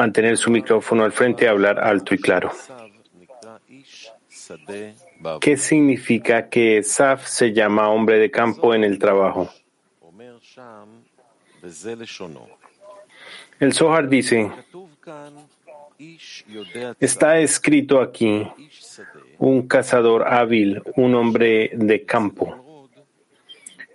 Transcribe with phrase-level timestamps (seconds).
[0.00, 2.50] mantener su micrófono al frente y hablar alto y claro.
[5.42, 9.50] ¿Qué significa que Saf se llama hombre de campo en el trabajo?
[13.60, 14.50] El Zohar dice,
[16.98, 18.48] está escrito aquí,
[19.38, 22.88] un cazador hábil, un hombre de campo.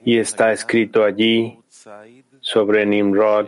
[0.04, 1.58] Y está escrito allí
[2.42, 3.48] sobre Nimrod,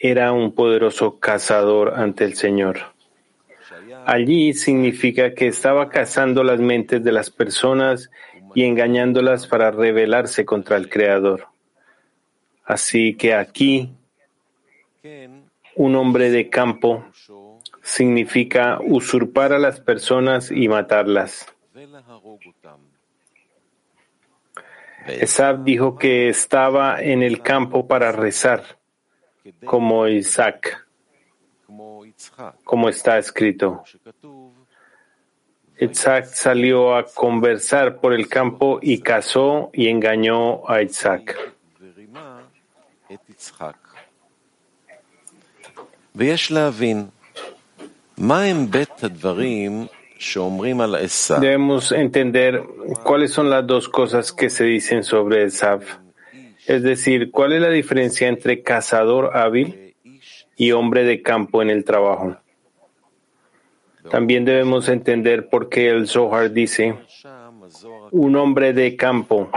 [0.00, 2.78] era un poderoso cazador ante el Señor.
[4.04, 8.10] Allí significa que estaba cazando las mentes de las personas
[8.54, 11.48] y engañándolas para rebelarse contra el Creador.
[12.64, 13.92] Así que aquí,
[15.74, 17.04] un hombre de campo
[17.82, 21.46] significa usurpar a las personas y matarlas.
[25.06, 28.64] Esab dijo que estaba en el campo para rezar,
[29.64, 30.86] como Isaac,
[32.64, 33.82] como está escrito.
[35.78, 41.36] Isaac salió a conversar por el campo y casó y engañó a Isaac.
[51.40, 52.62] Debemos entender
[53.04, 55.82] cuáles son las dos cosas que se dicen sobre Esav.
[56.66, 59.94] Es decir, cuál es la diferencia entre cazador hábil
[60.56, 62.36] y hombre de campo en el trabajo.
[64.10, 66.94] También debemos entender por qué el Zohar dice
[68.12, 69.50] un hombre de campo,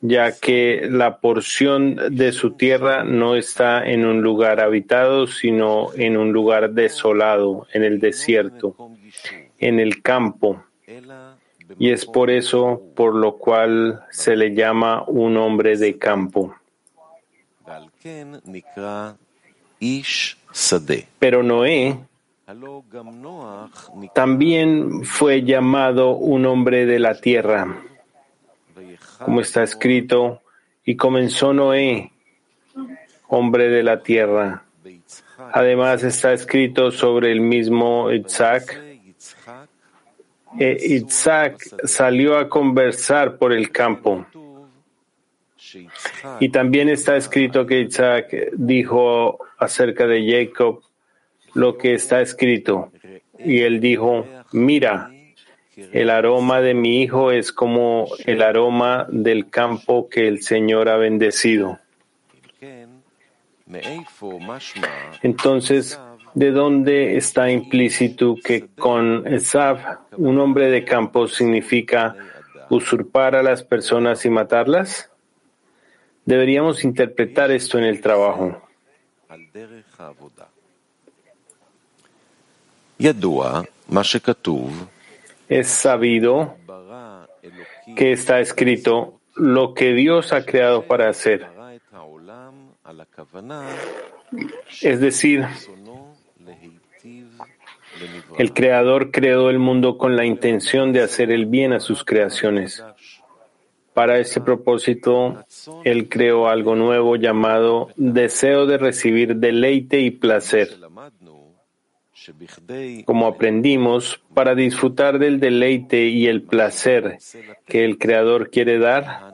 [0.00, 6.16] ya que la porción de su tierra no está en un lugar habitado, sino en
[6.16, 8.76] un lugar desolado, en el desierto
[9.58, 10.63] en el campo,
[11.78, 16.54] y es por eso por lo cual se le llama un hombre de campo.
[21.18, 21.98] Pero Noé
[24.12, 27.82] también fue llamado un hombre de la tierra,
[29.18, 30.42] como está escrito,
[30.84, 32.12] y comenzó Noé,
[33.28, 34.64] hombre de la tierra.
[35.52, 38.83] Además está escrito sobre el mismo Isaac,
[40.58, 44.26] e Isaac salió a conversar por el campo.
[46.40, 50.82] Y también está escrito que Isaac dijo acerca de Jacob
[51.54, 52.92] lo que está escrito.
[53.38, 55.10] Y él dijo, mira,
[55.76, 60.96] el aroma de mi hijo es como el aroma del campo que el Señor ha
[60.96, 61.78] bendecido.
[65.22, 65.98] Entonces,
[66.34, 72.16] ¿De dónde está implícito que con Esav, un hombre de campo, significa
[72.70, 75.10] usurpar a las personas y matarlas?
[76.24, 78.60] Deberíamos interpretar esto en el trabajo.
[85.48, 86.56] Es sabido
[87.96, 91.46] que está escrito lo que Dios ha creado para hacer.
[94.82, 95.46] Es decir,
[98.38, 102.84] el Creador creó el mundo con la intención de hacer el bien a sus creaciones.
[103.92, 105.44] Para ese propósito,
[105.84, 110.70] Él creó algo nuevo llamado deseo de recibir deleite y placer.
[113.04, 117.18] Como aprendimos, para disfrutar del deleite y el placer
[117.66, 119.32] que el Creador quiere dar,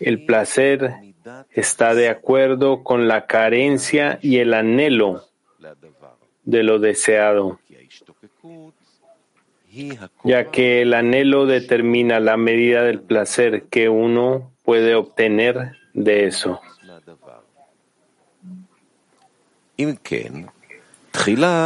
[0.00, 0.94] el placer
[1.52, 5.28] está de acuerdo con la carencia y el anhelo
[6.48, 7.60] de lo deseado,
[10.24, 16.58] ya que el anhelo determina la medida del placer que uno puede obtener de eso.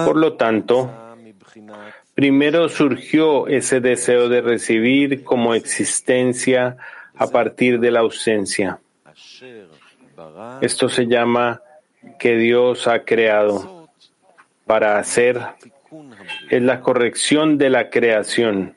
[0.04, 0.90] Por lo tanto,
[2.14, 6.76] primero surgió ese deseo de recibir como existencia
[7.14, 8.80] a partir de la ausencia.
[10.60, 11.62] Esto se llama
[12.18, 13.81] que Dios ha creado
[14.72, 15.38] para hacer
[16.48, 18.74] es la corrección de la creación,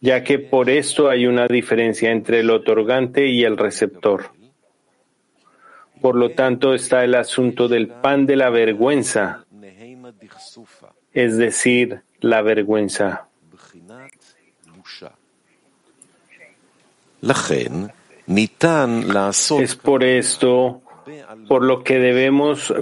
[0.00, 4.30] ya que por esto hay una diferencia entre el otorgante y el receptor.
[6.00, 9.44] Por lo tanto está el asunto del pan de la vergüenza,
[11.12, 13.28] es decir, la vergüenza.
[19.60, 20.80] Es por esto
[21.46, 22.72] por lo que debemos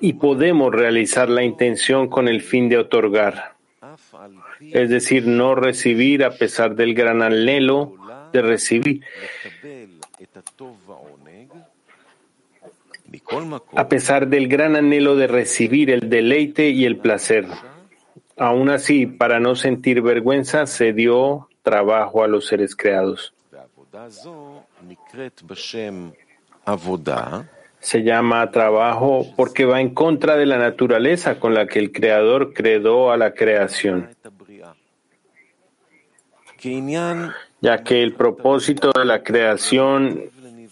[0.00, 3.54] y podemos realizar la intención con el fin de otorgar,
[4.60, 7.94] es decir, no recibir a pesar del gran anhelo
[8.32, 9.02] de recibir.
[13.74, 17.46] a pesar del gran anhelo de recibir el deleite y el placer.
[18.36, 23.34] Aún así, para no sentir vergüenza, se dio trabajo a los seres creados.
[27.80, 32.52] Se llama trabajo porque va en contra de la naturaleza con la que el Creador
[32.52, 34.10] creó a la creación,
[37.60, 40.30] ya que el propósito de la creación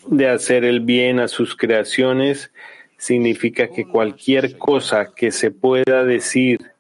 [0.08, 2.50] de hacer el bien a sus creaciones
[2.96, 6.72] significa que cualquier cosa que se pueda decir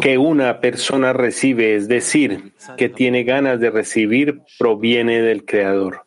[0.00, 6.02] que una persona recibe, es decir, que tiene ganas de recibir, proviene del Creador,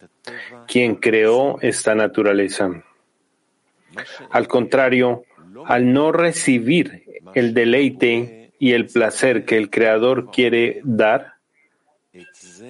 [0.68, 2.84] quien creó esta naturaleza.
[4.30, 5.24] Al contrario,
[5.66, 7.04] al no recibir
[7.36, 11.34] el deleite y el placer que el Creador quiere dar,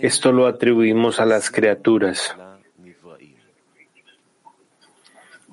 [0.02, 2.36] esto lo atribuimos a las criaturas.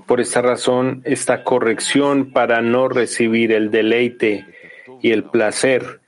[0.07, 4.47] Por esta razón, esta corrección para no recibir el deleite
[5.03, 6.01] y el placer,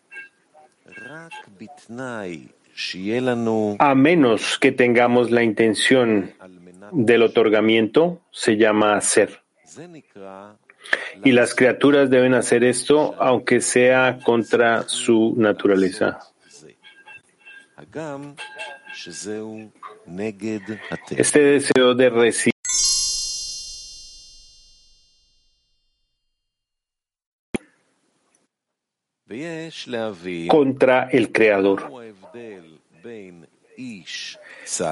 [3.79, 6.33] a menos que tengamos la intención
[6.93, 9.43] del otorgamiento, se llama hacer.
[11.25, 16.21] Y las criaturas deben hacer esto aunque sea contra su naturaleza.
[21.11, 22.58] Este deseo de recibir
[30.49, 31.91] contra el Creador.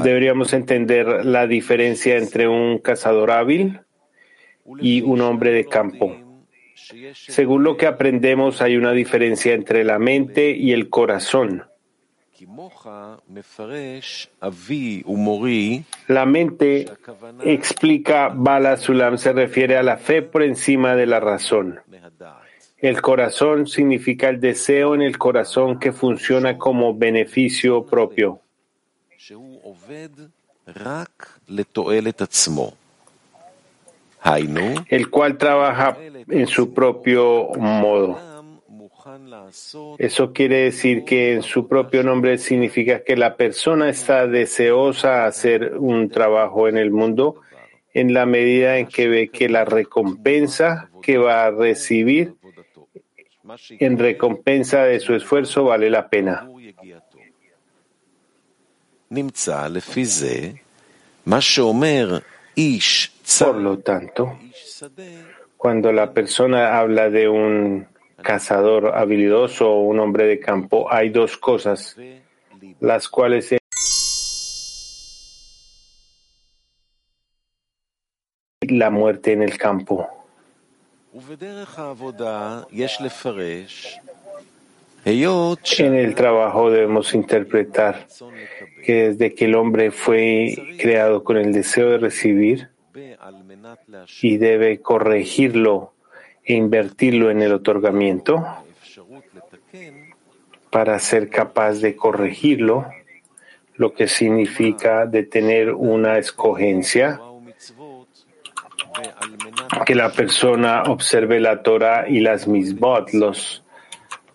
[0.02, 3.80] Deberíamos entender la diferencia entre un cazador hábil
[4.80, 6.16] y un hombre de campo.
[7.14, 11.64] Según lo que aprendemos, hay una diferencia entre la mente y el corazón.
[16.08, 16.86] La mente
[17.44, 21.80] explica Bala Sulam se refiere a la fe por encima de la razón.
[22.78, 28.40] El corazón significa el deseo en el corazón que funciona como beneficio propio.
[34.88, 35.96] El cual trabaja
[36.28, 38.18] en su propio modo.
[39.98, 45.26] Eso quiere decir que en su propio nombre significa que la persona está deseosa de
[45.26, 47.40] hacer un trabajo en el mundo
[47.96, 52.34] en la medida en que ve que la recompensa que va a recibir
[53.78, 56.48] en recompensa de su esfuerzo vale la pena.
[63.38, 64.38] Por lo tanto,
[65.56, 67.86] cuando la persona habla de un
[68.22, 71.96] cazador habilidoso o un hombre de campo, hay dos cosas,
[72.80, 73.56] las cuales
[78.68, 80.25] la muerte en el campo.
[85.78, 88.06] En el trabajo debemos interpretar
[88.84, 92.68] que desde que el hombre fue creado con el deseo de recibir
[94.20, 95.94] y debe corregirlo
[96.44, 98.44] e invertirlo en el otorgamiento
[100.70, 102.84] para ser capaz de corregirlo,
[103.76, 107.20] lo que significa de tener una escogencia
[109.84, 113.62] que la persona observe la Torah y las misbot, los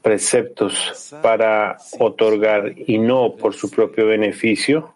[0.01, 4.95] preceptos, para otorgar y no por su propio beneficio,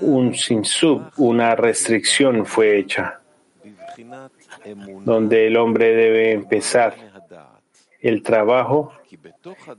[0.00, 3.20] un sinsub, una restricción fue hecha,
[5.04, 6.94] donde el hombre debe empezar
[8.00, 8.92] el trabajo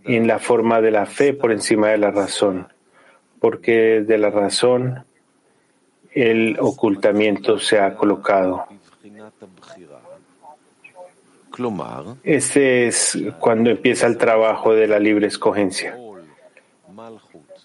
[0.03, 2.67] en la forma de la fe por encima de la razón,
[3.39, 5.05] porque de la razón
[6.12, 8.65] el ocultamiento se ha colocado.
[12.24, 15.98] Este es cuando empieza el trabajo de la libre escogencia,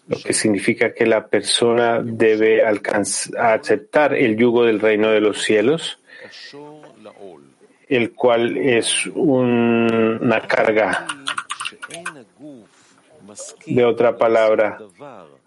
[0.06, 5.98] lo que significa que la persona debe aceptar el yugo del reino de los cielos,
[7.88, 11.06] el cual es una carga.
[13.66, 14.78] De otra palabra,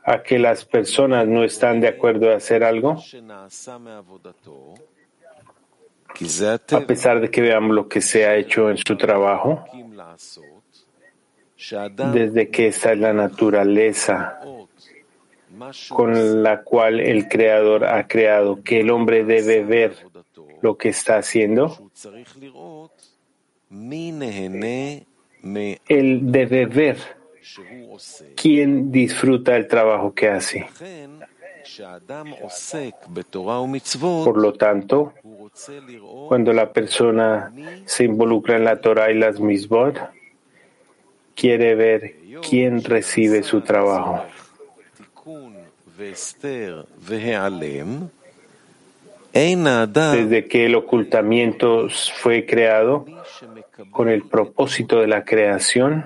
[0.04, 2.98] a que las personas no están de acuerdo de hacer algo,
[6.72, 9.66] a pesar de que veamos lo que se ha hecho en su trabajo,
[12.14, 14.40] desde que esta es la naturaleza
[15.90, 19.96] con la cual el Creador ha creado, que el hombre debe ver
[20.62, 21.92] lo que está haciendo,
[25.88, 26.98] él debe ver
[28.36, 30.68] quién disfruta el trabajo que hace.
[34.26, 35.14] Por lo tanto,
[36.28, 37.54] cuando la persona
[37.86, 40.00] se involucra en la Torah y las misbot,
[41.36, 42.16] quiere ver
[42.48, 44.24] quién recibe su trabajo.
[49.34, 53.06] Desde que el ocultamiento fue creado
[53.92, 56.06] con el propósito de la creación,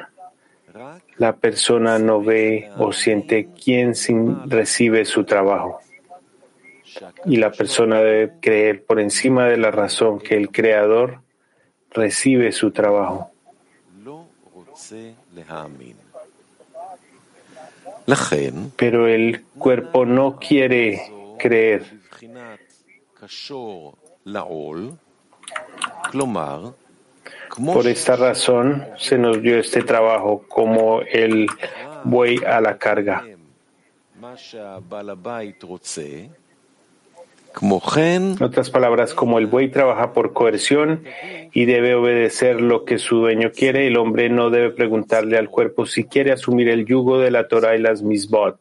[1.18, 3.94] la persona no ve o siente quién
[4.50, 5.80] recibe su trabajo.
[7.26, 11.22] Y la persona debe creer por encima de la razón que el Creador
[11.92, 13.32] recibe su trabajo.
[18.76, 21.02] Pero el cuerpo no quiere
[21.38, 21.84] creer.
[27.56, 31.48] Por esta razón se nos dio este trabajo como el
[32.04, 33.24] buey a la carga.
[38.38, 41.04] En otras palabras, como el buey trabaja por coerción
[41.52, 45.88] y debe obedecer lo que su dueño quiere, el hombre no debe preguntarle al cuerpo
[45.88, 48.60] si quiere asumir el yugo de la Torah y las misbot.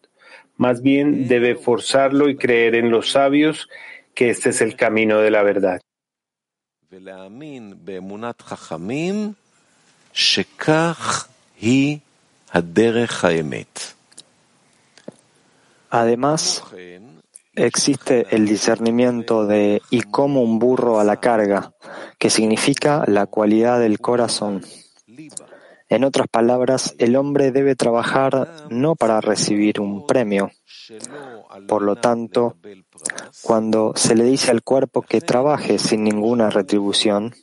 [0.57, 3.69] Más bien debe forzarlo y creer en los sabios
[4.15, 5.81] que este es el camino de la verdad.
[15.91, 16.63] Además,
[17.57, 21.73] existe el discernimiento de y como un burro a la carga,
[22.19, 24.63] que significa la cualidad del corazón.
[25.89, 30.51] En otras palabras, el hombre debe trabajar no para recibir un premio.
[31.69, 32.57] Por lo tanto,
[33.43, 37.35] cuando se le dice al cuerpo que trabaje sin ninguna retribución,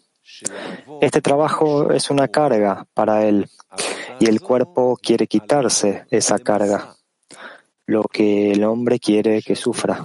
[1.02, 3.50] este trabajo es una carga para él
[4.20, 6.96] y el cuerpo quiere quitarse esa carga
[7.86, 10.02] lo que el hombre quiere que sufra.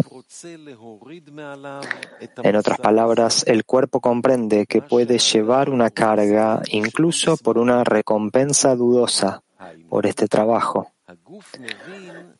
[2.43, 8.75] En otras palabras, el cuerpo comprende que puede llevar una carga incluso por una recompensa
[8.75, 9.43] dudosa
[9.89, 10.93] por este trabajo.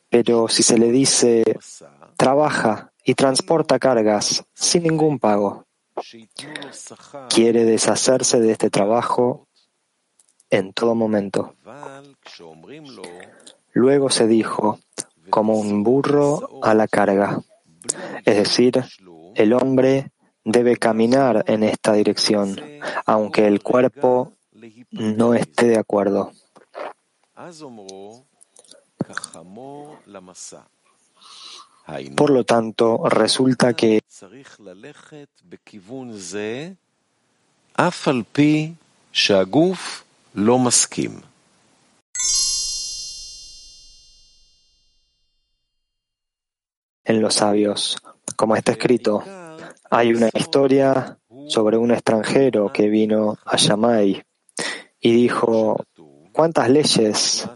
[0.09, 1.43] Pero si se le dice,
[2.17, 5.65] trabaja y transporta cargas sin ningún pago,
[7.29, 9.47] quiere deshacerse de este trabajo
[10.49, 11.55] en todo momento.
[13.73, 14.79] Luego se dijo,
[15.29, 17.41] como un burro a la carga.
[18.25, 18.83] Es decir,
[19.35, 20.11] el hombre
[20.43, 22.59] debe caminar en esta dirección,
[23.05, 24.33] aunque el cuerpo
[24.91, 26.31] no esté de acuerdo.
[32.15, 34.03] Por lo tanto, resulta que
[47.09, 47.97] en los sabios.
[48.35, 49.23] Como está escrito,
[49.89, 54.23] hay una historia sobre un extranjero que vino a Shammai
[55.01, 55.83] y dijo,
[56.31, 57.49] ¿cuántas leyes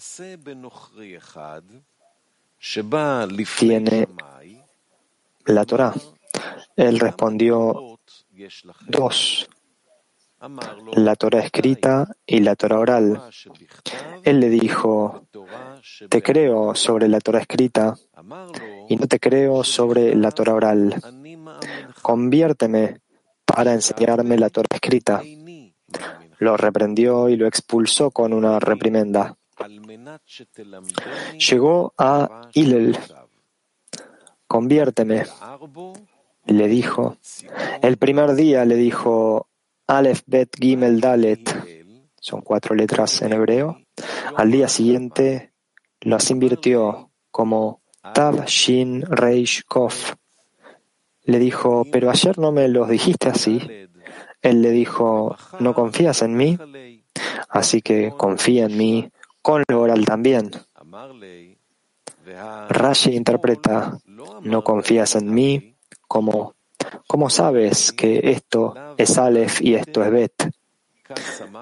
[3.60, 4.08] tiene
[5.46, 5.94] la Torah?
[6.76, 8.00] Él respondió,
[8.88, 9.48] dos,
[10.96, 13.22] la Torah escrita y la Torah oral.
[14.24, 15.28] Él le dijo,
[16.10, 17.96] te creo sobre la Torah escrita
[18.90, 20.96] y no te creo sobre la Torah oral.
[22.02, 23.02] Conviérteme
[23.46, 25.22] para enseñarme la Torah escrita.
[26.40, 29.36] Lo reprendió y lo expulsó con una reprimenda.
[31.38, 32.98] Llegó a Hillel.
[34.48, 35.24] Conviérteme.
[36.46, 37.18] Le dijo.
[37.82, 39.48] El primer día le dijo
[39.88, 41.50] Aleph Bet Gimel Dalet.
[42.20, 43.80] Son cuatro letras en hebreo.
[44.36, 45.53] Al día siguiente
[46.04, 47.82] las invirtió como
[48.14, 50.14] Tav Shin Reish Kof.
[51.24, 53.62] Le dijo, pero ayer no me los dijiste así.
[54.42, 56.58] Él le dijo, ¿no confías en mí?
[57.50, 59.10] Así que confía en mí
[59.42, 60.52] con lo oral también.
[62.70, 63.98] Rashi interpreta,
[64.42, 65.76] no confías en mí
[66.08, 66.56] como,
[67.08, 70.50] ¿cómo sabes que esto es Aleph y esto es Bet?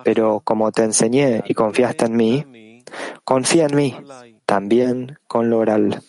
[0.04, 2.46] Pero como te enseñé y confiaste en mí,
[3.24, 3.96] confía en mí
[4.46, 6.04] también con lo oral.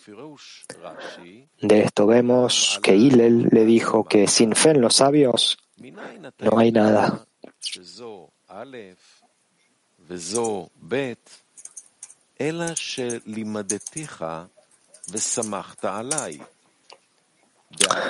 [1.61, 5.57] De esto vemos que Hillel le dijo que sin fe en los sabios
[6.39, 7.25] no hay nada.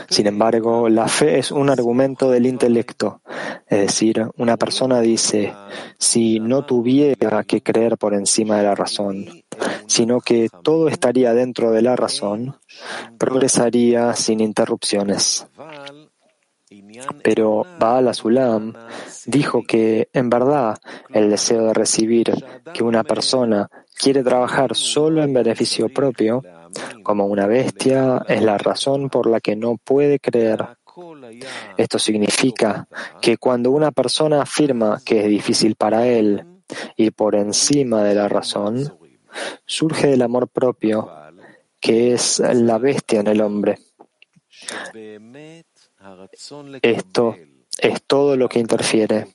[0.10, 3.22] Sin embargo, la fe es un argumento del intelecto.
[3.68, 5.54] Es decir, una persona dice,
[5.98, 9.44] si no tuviera que creer por encima de la razón,
[9.88, 12.58] sino que todo estaría dentro de la razón,
[13.18, 15.48] progresaría sin interrupciones.
[17.24, 18.74] Pero Baal Azulam
[19.26, 20.78] dijo que, en verdad,
[21.10, 22.34] el deseo de recibir
[22.74, 26.42] que una persona quiere trabajar solo en beneficio propio,
[27.04, 30.66] como una bestia, es la razón por la que no puede creer.
[31.78, 32.88] Esto significa
[33.22, 36.46] que cuando una persona afirma que es difícil para él
[36.98, 38.98] ir por encima de la razón,
[39.66, 41.10] surge del amor propio,
[41.80, 43.80] que es la bestia en el hombre.
[46.82, 47.36] Esto
[47.78, 49.28] es todo lo que interfiere.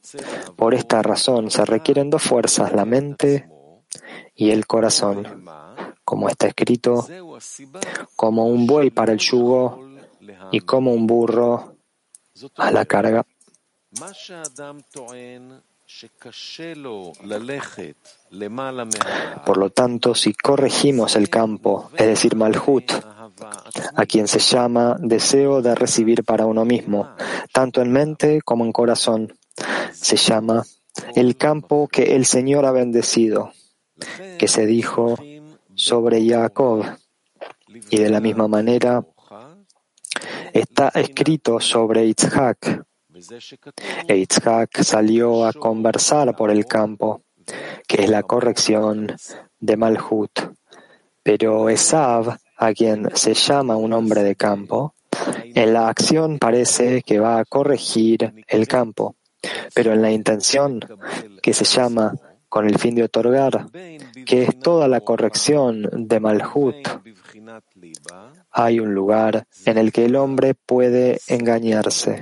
[0.57, 3.49] Por esta razón se requieren dos fuerzas, la mente
[4.35, 5.45] y el corazón,
[6.09, 7.07] como está escrito,
[8.17, 9.91] como un buey para el yugo
[10.51, 11.77] y como un burro
[12.57, 13.27] a la carga.
[19.45, 22.91] Por lo tanto, si corregimos el campo, es decir, Malhut,
[23.95, 27.11] a quien se llama deseo de recibir para uno mismo,
[27.53, 29.37] tanto en mente como en corazón,
[29.93, 30.65] se llama
[31.15, 33.53] el campo que el Señor ha bendecido,
[34.39, 35.19] que se dijo
[35.79, 36.85] sobre Jacob.
[37.91, 39.05] Y de la misma manera
[40.53, 42.85] está escrito sobre Itzhak,
[44.07, 47.23] e Yitzhak salió a conversar por el campo,
[47.87, 49.15] que es la corrección
[49.59, 50.31] de Malhut.
[51.23, 54.95] Pero Esav, a quien se llama un hombre de campo,
[55.43, 59.17] en la acción parece que va a corregir el campo,
[59.75, 60.81] pero en la intención,
[61.43, 62.15] que se llama
[62.49, 63.67] con el fin de otorgar,
[64.25, 66.77] que es toda la corrección de Malhut,
[68.51, 72.21] hay un lugar en el que el hombre puede engañarse,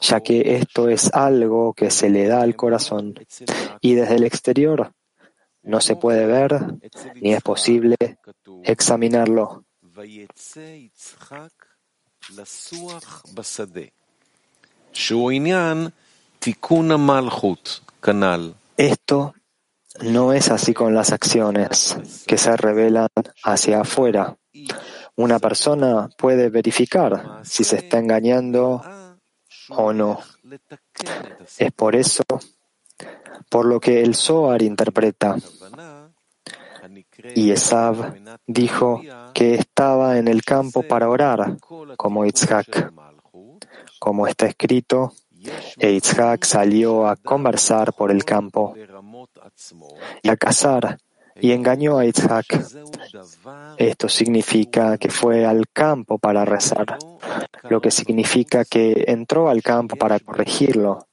[0.00, 3.14] ya que esto es algo que se le da al corazón
[3.80, 4.92] y desde el exterior
[5.62, 6.60] no se puede ver
[7.20, 7.96] ni es posible
[8.62, 9.64] examinarlo.
[18.76, 19.34] Esto
[20.02, 23.08] no es así con las acciones que se revelan
[23.42, 24.36] hacia afuera.
[25.16, 28.82] Una persona puede verificar si se está engañando
[29.70, 30.20] o no.
[31.58, 32.22] Es por eso
[33.48, 35.36] por lo que el Zohar interpreta.
[37.34, 38.14] Y Esav
[38.46, 39.00] dijo
[39.32, 41.56] que estaba en el campo para orar,
[41.96, 42.92] como Itzhak.
[43.98, 45.14] Como está escrito,
[45.78, 46.00] e
[46.42, 48.74] salió a conversar por el campo
[50.22, 50.98] y a cazar
[51.40, 52.46] y engañó a Isaac.
[53.76, 56.98] Esto significa que fue al campo para rezar,
[57.68, 61.06] lo que significa que entró al campo para corregirlo,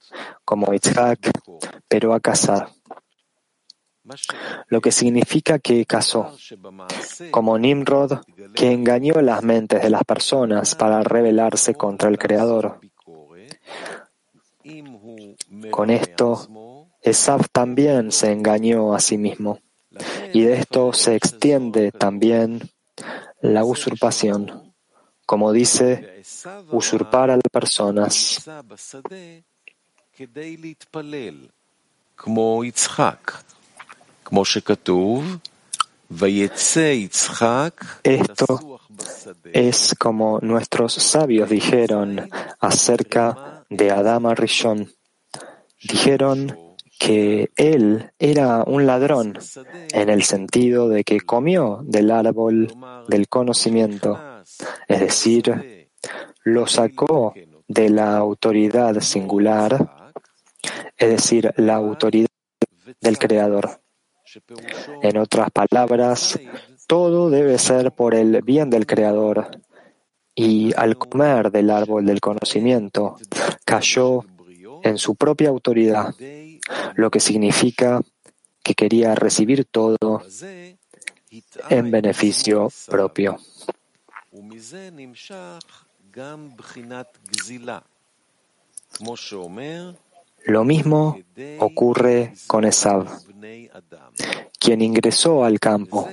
[0.45, 1.31] como Isaac,
[1.87, 2.69] pero a cazar.
[4.67, 6.35] Lo que significa que casó,
[7.31, 8.19] como Nimrod,
[8.53, 12.81] que engañó las mentes de las personas para rebelarse contra el Creador.
[15.71, 19.59] Con esto, Esav también se engañó a sí mismo.
[20.33, 22.69] Y de esto se extiende también
[23.41, 24.73] la usurpación,
[25.25, 26.23] como dice,
[26.71, 28.43] usurpar a las personas.
[38.03, 38.79] Esto
[39.51, 44.91] es como nuestros sabios dijeron acerca de Adama Rishon.
[45.83, 46.57] Dijeron
[46.99, 49.37] que él era un ladrón
[49.91, 52.71] en el sentido de que comió del árbol
[53.07, 54.19] del conocimiento,
[54.87, 55.89] es decir,
[56.43, 57.33] lo sacó
[57.67, 60.11] de la autoridad singular,
[60.95, 62.29] es decir, la autoridad
[63.01, 63.81] del Creador.
[65.01, 66.39] En otras palabras,
[66.87, 69.49] todo debe ser por el bien del Creador.
[70.35, 73.17] Y al comer del árbol del conocimiento,
[73.65, 74.25] cayó
[74.83, 76.13] en su propia autoridad,
[76.95, 78.01] lo que significa
[78.63, 80.23] que quería recibir todo
[81.69, 83.37] en beneficio propio.
[90.45, 91.17] Lo mismo
[91.59, 93.07] ocurre con Esav,
[94.59, 96.09] quien ingresó al campo,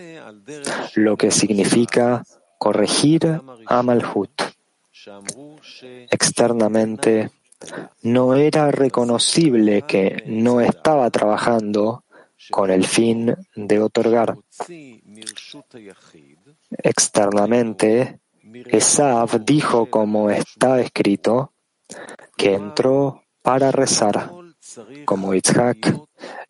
[0.94, 2.24] lo que significa
[2.60, 4.42] corregir a Malhut.
[6.10, 7.30] Externamente,
[8.02, 12.04] no era reconocible que no estaba trabajando
[12.50, 14.36] con el fin de otorgar.
[16.82, 18.20] Externamente,
[18.66, 21.54] Esav dijo como está escrito,
[22.36, 24.30] que entró para rezar,
[25.06, 25.96] como Itzhak,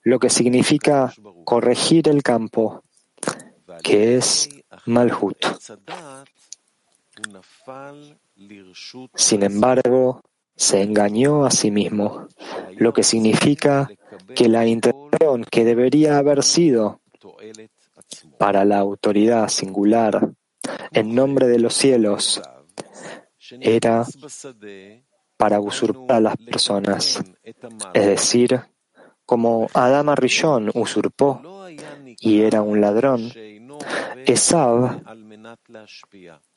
[0.03, 2.83] lo que significa corregir el campo,
[3.85, 4.49] que es
[4.87, 5.37] Malhut.
[9.15, 10.23] Sin embargo,
[10.57, 12.29] se engañó a sí mismo,
[12.77, 13.91] lo que significa
[14.35, 17.01] que la intención que debería haber sido
[18.39, 20.31] para la autoridad singular
[20.93, 22.41] en nombre de los cielos
[23.61, 24.05] era
[25.37, 27.23] para usurpar a las personas,
[27.95, 28.61] es decir,
[29.25, 31.41] como Adama Rishon usurpó
[32.19, 33.33] y era un ladrón,
[34.27, 35.03] Esav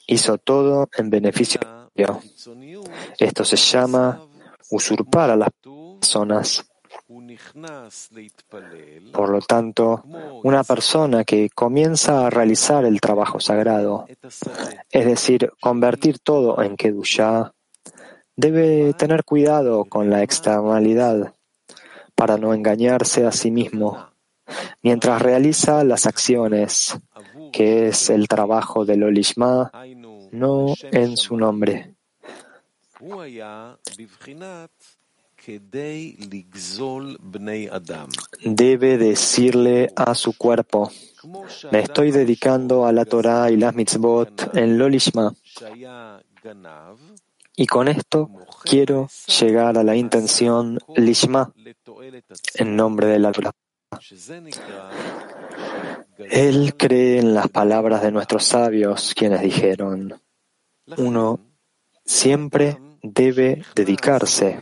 [0.07, 1.61] hizo todo en beneficio
[3.17, 4.21] Esto se llama
[4.71, 5.49] usurpar a las
[5.99, 6.65] personas.
[9.11, 10.03] Por lo tanto,
[10.43, 14.05] una persona que comienza a realizar el trabajo sagrado,
[14.91, 17.53] es decir, convertir todo en Kedushá,
[18.35, 21.33] debe tener cuidado con la externalidad
[22.15, 24.13] para no engañarse a sí mismo
[24.81, 26.95] mientras realiza las acciones,
[27.53, 29.71] que es el trabajo del Olishma,
[30.31, 31.95] no en su nombre.
[38.43, 40.91] Debe decirle a su cuerpo,
[41.71, 45.33] me estoy dedicando a la Torah y las mitzvot en Lolishma.
[47.55, 48.31] Y con esto
[48.63, 49.07] quiero
[49.39, 51.53] llegar a la intención Lishma
[52.55, 53.51] en nombre de la Torah.
[56.17, 60.21] Él cree en las palabras de nuestros sabios, quienes dijeron,
[60.97, 61.39] uno
[62.05, 64.59] siempre debe dedicarse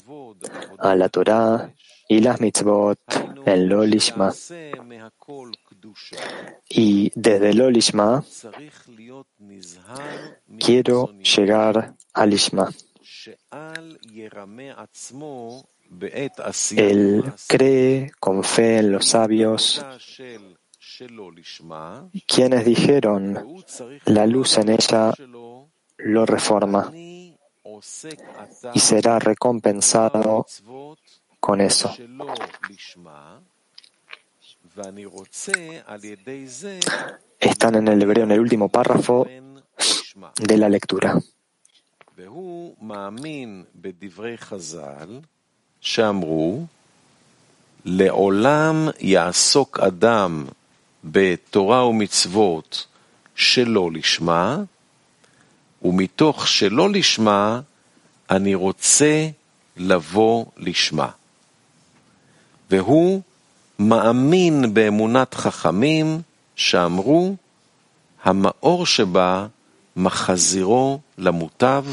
[0.80, 1.74] a la Torah
[2.08, 3.00] y las mitzvot
[3.46, 4.34] en Lolishma.
[6.70, 8.24] Y desde Lolishma
[10.60, 12.70] quiero llegar al Lishma.
[16.78, 19.86] Él cree con fe en los sabios,
[22.28, 23.64] quienes dijeron,
[24.06, 25.14] la luz en ella
[25.98, 30.46] lo reforma y será recompensado
[31.40, 31.94] con eso.
[37.40, 41.20] Están en el hebreo en el último párrafo de la lectura.
[51.04, 52.86] בתורה ומצוות
[53.36, 54.58] שלא לשמה,
[55.82, 57.62] ומתוך שלא לשמה
[58.30, 59.28] אני רוצה
[59.78, 61.10] לבוא לשמה.
[62.70, 63.22] והוא
[63.80, 66.22] מאמין באמונת חכמים
[66.56, 67.36] שאמרו,
[68.24, 69.48] המאור שבה
[69.96, 71.86] מחזירו למוטב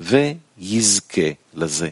[0.00, 1.90] ויזכה לזה.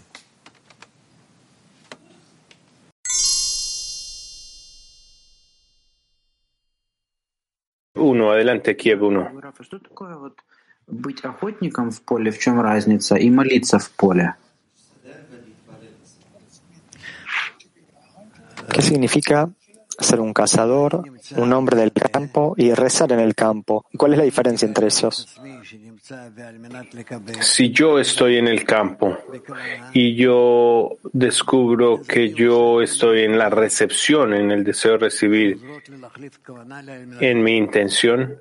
[7.99, 9.31] Uno, adelante, Kiev uno.
[10.87, 14.35] Быть охотником в поле, в чем разница, и молиться в поле?
[18.73, 19.51] ¿Qué significa
[19.99, 21.03] ser un cazador,
[21.37, 23.85] un hombre del campo y rezar en el campo?
[23.97, 25.39] ¿Cuál es la diferencia entre esos?
[27.41, 29.19] Si yo estoy en el campo
[29.93, 35.59] y yo descubro que yo estoy en la recepción, en el deseo de recibir,
[37.21, 38.41] en mi intención,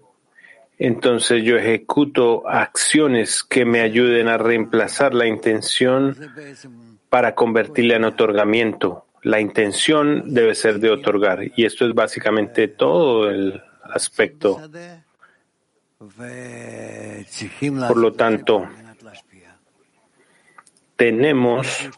[0.79, 6.15] entonces yo ejecuto acciones que me ayuden a reemplazar la intención
[7.09, 9.06] para convertirla en otorgamiento.
[9.23, 14.61] La intención debe ser de otorgar y esto es básicamente todo el aspecto
[17.87, 18.67] por lo tanto,
[20.95, 21.89] tenemos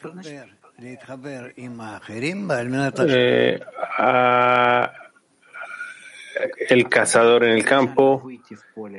[3.07, 3.59] eh,
[6.69, 8.29] el cazador en el campo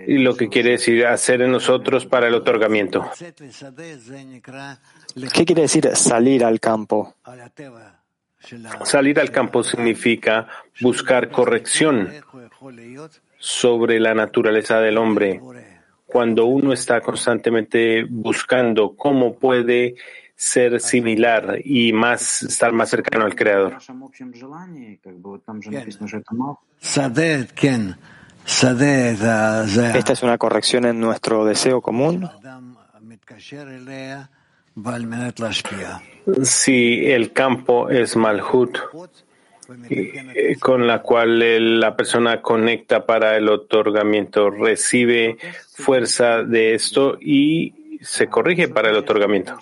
[0.07, 3.11] y lo que quiere decir hacer en nosotros para el otorgamiento.
[5.33, 7.15] ¿Qué quiere decir salir al campo?
[8.85, 10.47] Salir al campo significa
[10.81, 12.09] buscar corrección
[13.39, 15.41] sobre la naturaleza del hombre.
[16.07, 19.95] Cuando uno está constantemente buscando cómo puede
[20.35, 23.77] ser similar y más estar más cercano al Creador.
[29.95, 32.29] Esta es una corrección en nuestro deseo común
[36.43, 38.79] si el campo es Malhut,
[39.89, 45.39] eh, con la cual la persona conecta para el otorgamiento, recibe
[45.73, 49.59] fuerza de esto y se corrige para el otorgamiento.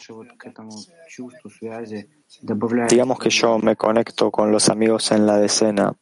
[2.89, 5.93] Digamos que yo me conecto con los amigos en la decena.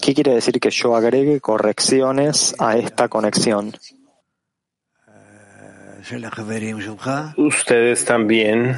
[0.00, 3.72] ¿Qué quiere decir que yo agregue correcciones a esta conexión?
[7.36, 8.76] Ustedes también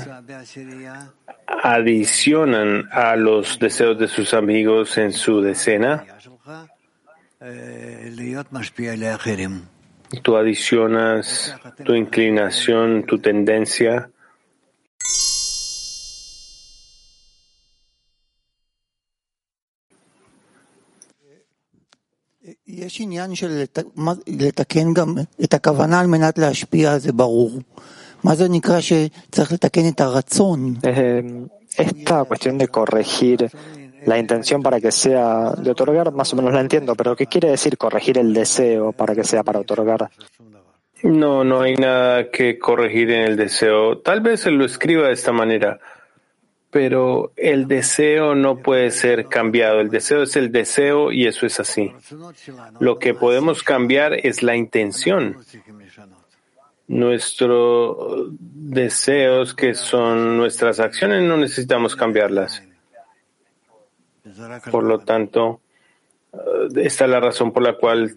[1.46, 6.04] adicionan a los deseos de sus amigos en su decena.
[10.22, 14.10] Tú adicionas tu inclinación, tu tendencia.
[22.81, 27.51] יש עניין של לת- מה- לתקן גם את הכוונה על מנת להשפיע, זה ברור.
[28.23, 30.73] מה זה נקרא שצריך לתקן את הרצון?
[30.83, 33.37] Eh, esta cuestión de corregir
[34.05, 37.49] la intención para que sea de otorgar, más o menos la entiendo, pero ¿qué quiere
[37.51, 40.09] decir corregir el deseo para que sea para otorgar?
[41.03, 43.99] No, no hay nada que corregir en el deseo.
[43.99, 45.79] Tal vez él lo escriba de esta manera,
[46.72, 49.80] pero el deseo no puede ser cambiado.
[49.80, 51.92] El deseo es el deseo y eso es así.
[52.80, 55.36] Lo que podemos cambiar es la intención.
[56.88, 62.62] Nuestros deseos, que son nuestras acciones, no necesitamos cambiarlas.
[64.70, 65.60] Por lo tanto,
[66.32, 66.38] eh,
[66.76, 68.16] esta es la razón por la cual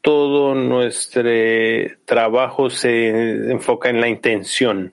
[0.00, 1.30] todo nuestro
[2.04, 4.92] trabajo se enfoca en la intención.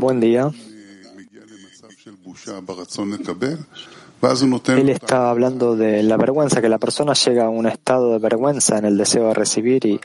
[0.00, 0.50] Buen día.
[4.80, 8.78] Él está hablando de la vergüenza, que la persona llega a un estado de vergüenza
[8.78, 10.00] en el deseo de recibir y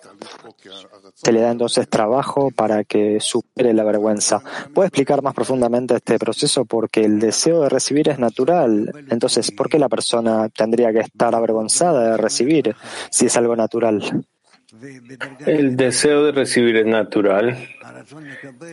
[1.13, 4.41] se le da entonces trabajo para que supere la vergüenza.
[4.73, 6.65] ¿Puede explicar más profundamente este proceso?
[6.65, 8.91] Porque el deseo de recibir es natural.
[9.09, 12.75] Entonces, ¿por qué la persona tendría que estar avergonzada de recibir
[13.09, 14.25] si es algo natural?
[15.45, 17.57] El deseo de recibir es natural.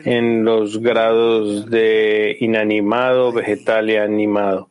[0.04, 4.68] en los grados de inanimado, vegetal y animado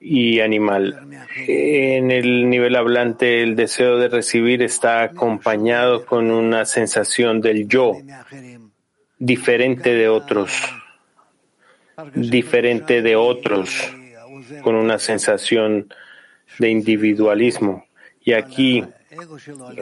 [0.00, 1.00] y animal.
[1.46, 7.94] En el nivel hablante, el deseo de recibir está acompañado con una sensación del yo
[9.18, 10.52] diferente de otros,
[12.14, 13.92] diferente de otros,
[14.62, 15.92] con una sensación
[16.58, 17.87] de individualismo.
[18.20, 18.84] Y aquí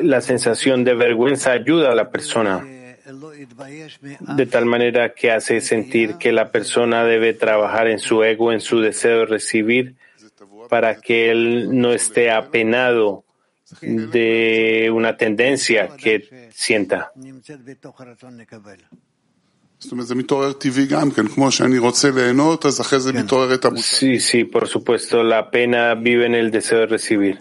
[0.01, 2.65] la sensación de vergüenza ayuda a la persona
[4.37, 8.61] de tal manera que hace sentir que la persona debe trabajar en su ego, en
[8.61, 9.95] su deseo de recibir,
[10.69, 13.25] para que él no esté apenado
[13.81, 17.13] de una tendencia que sienta.
[23.83, 27.39] Sí, sí, por supuesto, la pena vive en el deseo de recibir.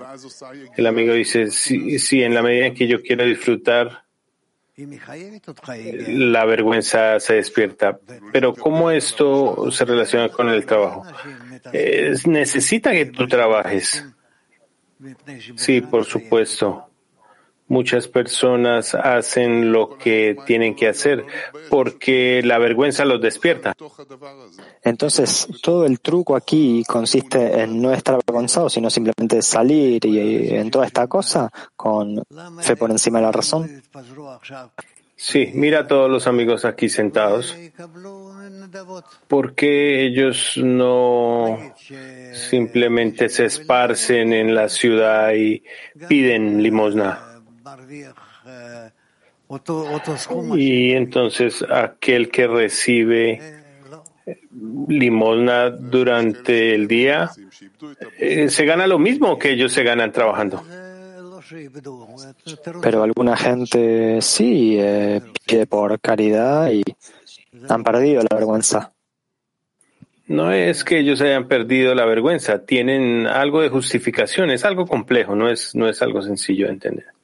[0.75, 4.03] El amigo dice, sí, sí, en la medida en que yo quiero disfrutar,
[4.77, 7.97] la vergüenza se despierta.
[8.33, 11.05] Pero ¿cómo esto se relaciona con el trabajo?
[12.25, 14.05] Necesita que tú trabajes.
[15.55, 16.89] Sí, por supuesto.
[17.67, 21.25] Muchas personas hacen lo que tienen que hacer
[21.69, 23.75] porque la vergüenza los despierta.
[24.83, 30.49] Entonces, todo el truco aquí consiste en no estar avergonzado, sino simplemente salir y, y
[30.55, 32.23] en toda esta cosa con
[32.61, 33.81] fe por encima de la razón.
[35.17, 37.55] Sí, mira a todos los amigos aquí sentados.
[39.27, 41.57] ¿Por qué ellos no
[42.33, 45.63] simplemente se esparcen en la ciudad y
[46.09, 47.34] piden limosna?
[50.57, 53.63] Y entonces aquel que recibe
[54.87, 57.29] limosna eh, durante el día
[58.17, 60.63] eh, se gana lo mismo que ellos se ganan trabajando.
[62.81, 66.83] Pero alguna gente sí eh, pide por caridad y
[67.69, 68.93] han perdido la vergüenza.
[70.27, 75.35] No es que ellos hayan perdido la vergüenza, tienen algo de justificación, es algo complejo,
[75.35, 77.14] no es, no es algo sencillo de entender.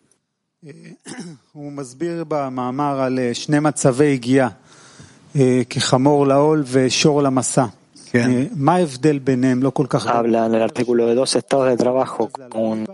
[1.53, 4.49] הוא מסביר במאמר על אה, שני מצבי הגייה,
[5.37, 7.65] אה, כחמור לעול ושור למסע.
[8.15, 9.63] אה, מה ההבדל ביניהם?
[9.63, 10.07] לא כל כך...
[10.07, 12.87] Habla en el artículo de dos estados de trabajo, como un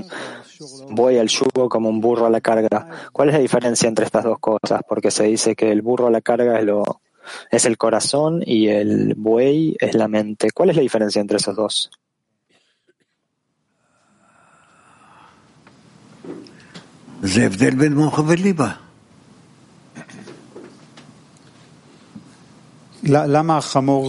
[0.90, 2.88] buey al yugo, como un burro a la carga.
[3.12, 4.81] ¿Cuál es la diferencia entre estas dos cosas?
[4.88, 7.01] Porque se dice que el burro a la carga es, lo,
[7.51, 10.51] es el corazón y el buey es la mente.
[10.51, 11.90] ¿Cuál es la diferencia entre esos dos?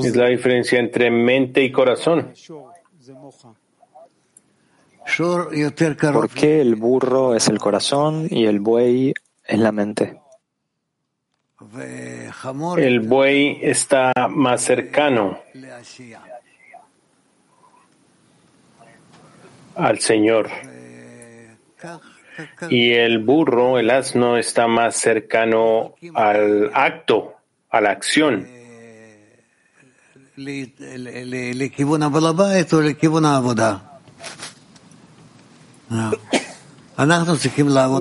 [0.04, 2.32] Es la diferencia entre mente y corazón.
[6.12, 9.14] ¿Por qué el burro es el corazón y el buey
[9.46, 10.20] es la mente?
[12.78, 15.38] El buey está más cercano
[19.76, 20.48] al Señor
[22.70, 27.35] y el burro, el asno, está más cercano al acto,
[27.70, 28.46] a la acción.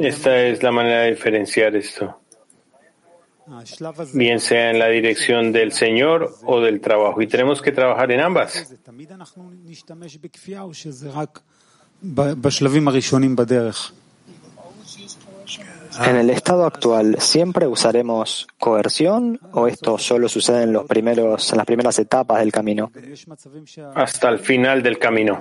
[0.01, 2.19] Esta es la manera de diferenciar esto,
[4.13, 8.19] bien sea en la dirección del Señor o del trabajo, y tenemos que trabajar en
[8.21, 8.73] ambas.
[15.99, 16.21] En ah.
[16.21, 21.65] el estado actual, ¿siempre usaremos coerción o esto solo sucede en, los primeros, en las
[21.65, 22.91] primeras etapas del camino?
[23.95, 25.39] Hasta el final del camino.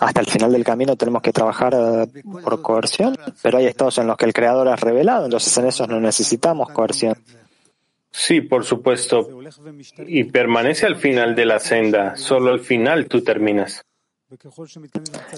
[0.00, 4.06] Hasta el final del camino tenemos que trabajar eh, por coerción, pero hay estados en
[4.06, 7.16] los que el Creador ha revelado, entonces en esos no necesitamos coerción.
[8.10, 9.26] Sí, por supuesto.
[10.06, 12.16] Y permanece al final de la senda.
[12.16, 13.82] Solo al final tú terminas.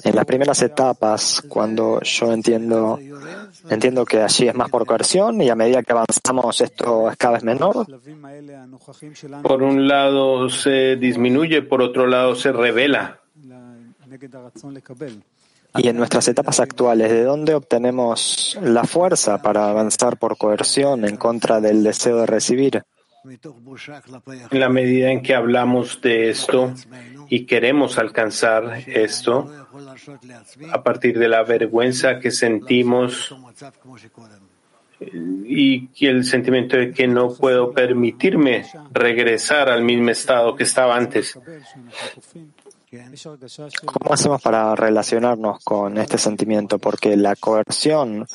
[0.05, 2.99] En las primeras etapas, cuando yo entiendo,
[3.69, 7.35] entiendo que allí es más por coerción y a medida que avanzamos esto es cada
[7.35, 7.87] vez menor.
[9.43, 13.21] Por un lado se disminuye, por otro lado se revela.
[15.77, 21.17] Y en nuestras etapas actuales, ¿de dónde obtenemos la fuerza para avanzar por coerción en
[21.17, 22.85] contra del deseo de recibir?
[24.51, 26.75] En la medida en que hablamos de esto,
[27.29, 29.51] y queremos alcanzar esto
[30.73, 33.35] a partir de la vergüenza que sentimos
[35.01, 41.39] y el sentimiento de que no puedo permitirme regresar al mismo estado que estaba antes.
[43.85, 46.79] ¿Cómo hacemos para relacionarnos con este sentimiento?
[46.79, 48.27] Porque la coerción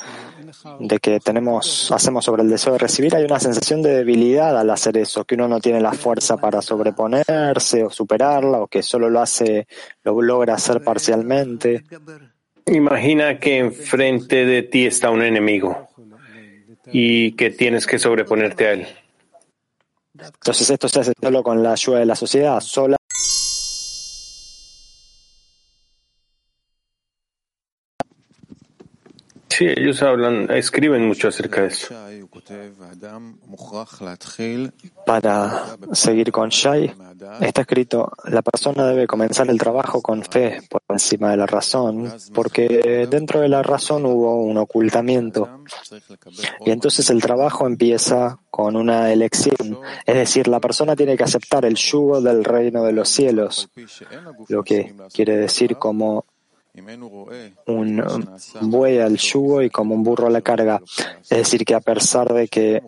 [0.80, 4.70] de que tenemos, hacemos sobre el deseo de recibir, hay una sensación de debilidad al
[4.70, 9.10] hacer eso, que uno no tiene la fuerza para sobreponerse o superarla, o que solo
[9.10, 9.68] lo hace,
[10.04, 11.84] lo logra hacer parcialmente.
[12.66, 15.88] Imagina que enfrente de ti está un enemigo
[16.92, 18.88] y que tienes que sobreponerte a él.
[20.14, 22.99] Entonces esto se hace solo con la ayuda de la sociedad, sola
[29.60, 31.94] Sí, ellos hablan, escriben mucho acerca de eso.
[35.06, 36.96] Para seguir con Shai,
[37.42, 42.10] está escrito, la persona debe comenzar el trabajo con fe por encima de la razón,
[42.34, 45.50] porque dentro de la razón hubo un ocultamiento.
[46.66, 51.66] Y entonces el trabajo empieza con una elección, es decir, la persona tiene que aceptar
[51.66, 53.70] el yugo del reino de los cielos,
[54.48, 56.24] lo que quiere decir como
[57.66, 60.82] un um, buey al yugo y como un burro a la carga.
[61.24, 62.82] Es decir, que a pesar de que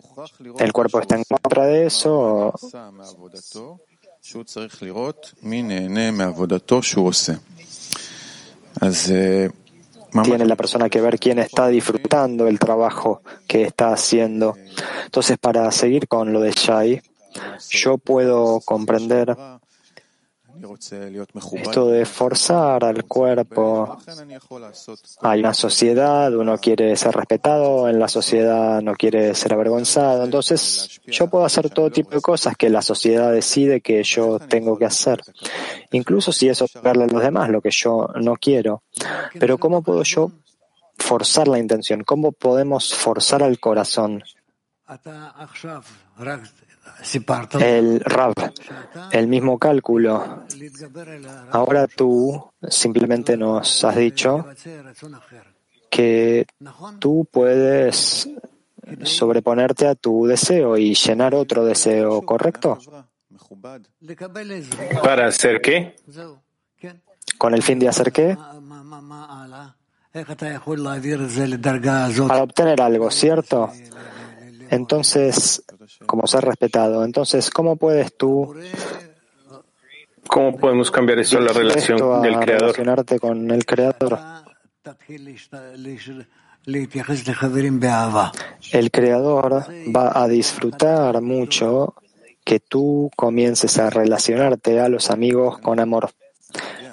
[0.58, 2.54] el cuerpo está en contra de eso,
[10.24, 14.54] tiene la persona que ver quién está disfrutando el trabajo que está haciendo.
[15.04, 17.02] Entonces, para seguir con lo de Shai,
[17.70, 19.36] yo puedo comprender
[21.54, 23.98] esto de forzar al cuerpo.
[25.20, 30.24] Hay una sociedad, uno quiere ser respetado, en la sociedad no quiere ser avergonzado.
[30.24, 34.78] Entonces, yo puedo hacer todo tipo de cosas que la sociedad decide que yo tengo
[34.78, 35.20] que hacer.
[35.90, 38.82] Incluso si eso darle a los demás, lo que yo no quiero.
[39.38, 40.30] Pero ¿cómo puedo yo
[40.96, 42.04] forzar la intención?
[42.04, 44.22] ¿Cómo podemos forzar al corazón?
[47.60, 48.34] el Rab,
[49.10, 50.44] el mismo cálculo.
[51.50, 54.46] Ahora tú simplemente nos has dicho
[55.90, 56.46] que
[56.98, 58.28] tú puedes
[59.02, 62.78] sobreponerte a tu deseo y llenar otro deseo, ¿correcto?
[65.02, 65.96] ¿Para hacer qué?
[67.38, 68.36] ¿Con el fin de hacer qué?
[72.28, 73.70] Para obtener algo, ¿cierto?
[74.72, 75.62] Entonces,
[76.06, 78.54] como ser respetado, entonces, ¿cómo puedes tú
[80.28, 82.62] ¿Cómo podemos cambiar eso la relación del creador?
[82.62, 84.18] Relacionarte con el creador.
[88.72, 89.64] El creador
[89.94, 91.94] va a disfrutar mucho
[92.44, 96.10] que tú comiences a relacionarte a los amigos con amor.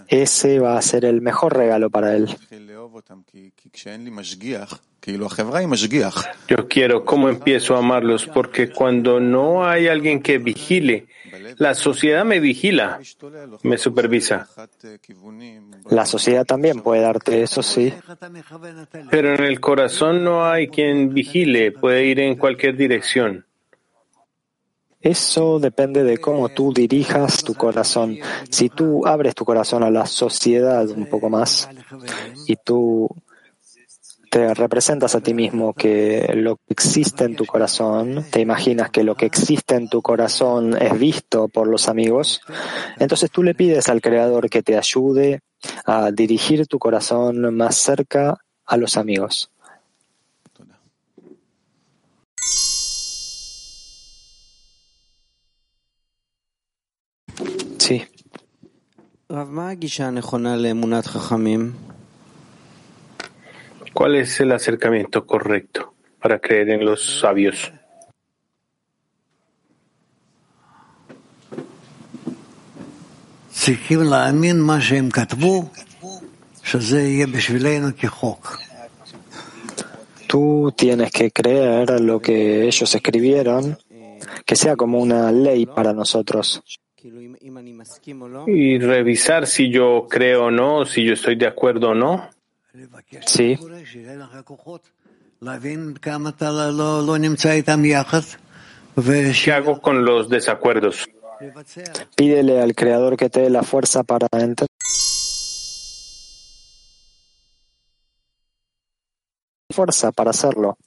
[0.07, 2.35] Ese va a ser el mejor regalo para él.
[6.47, 11.07] Yo quiero cómo empiezo a amarlos, porque cuando no hay alguien que vigile,
[11.57, 12.99] la sociedad me vigila,
[13.63, 14.47] me supervisa.
[15.89, 17.93] La sociedad también puede darte eso, sí.
[19.09, 23.45] Pero en el corazón no hay quien vigile, puede ir en cualquier dirección.
[25.01, 28.17] Eso depende de cómo tú dirijas tu corazón.
[28.49, 31.69] Si tú abres tu corazón a la sociedad un poco más
[32.47, 33.09] y tú
[34.29, 39.03] te representas a ti mismo que lo que existe en tu corazón, te imaginas que
[39.03, 42.41] lo que existe en tu corazón es visto por los amigos,
[42.99, 45.41] entonces tú le pides al Creador que te ayude
[45.85, 49.51] a dirigir tu corazón más cerca a los amigos.
[63.93, 67.71] ¿Cuál es el acercamiento correcto para creer en los sabios?
[80.27, 83.77] Tú tienes que creer lo que ellos escribieron,
[84.43, 86.63] que sea como una ley para nosotros.
[88.47, 92.29] Y revisar si yo creo o no, si yo estoy de acuerdo o no.
[93.25, 93.57] Sí.
[99.43, 101.07] ¿Qué hago con los desacuerdos?
[102.15, 104.67] Pídele al Creador que te dé la fuerza para entender.
[109.71, 110.77] Fuerza para hacerlo.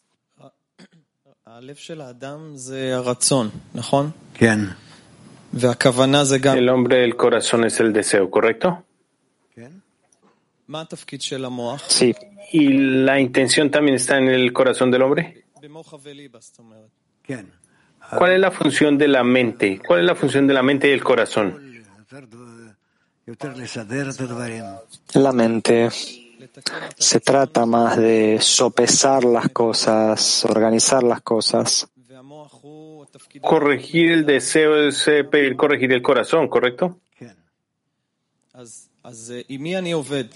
[6.54, 8.84] El hombre del corazón es el deseo, ¿correcto?
[11.86, 12.14] Sí.
[12.52, 12.68] ¿Y
[13.04, 15.44] la intención también está en el corazón del hombre?
[18.16, 19.80] ¿Cuál es la función de la mente?
[19.86, 21.84] ¿Cuál es la función de la mente y el corazón?
[25.14, 25.88] La mente
[26.96, 31.88] se trata más de sopesar las cosas, organizar las cosas.
[33.40, 36.98] Corregir el deseo es eh, pedir corregir el corazón, ¿correcto?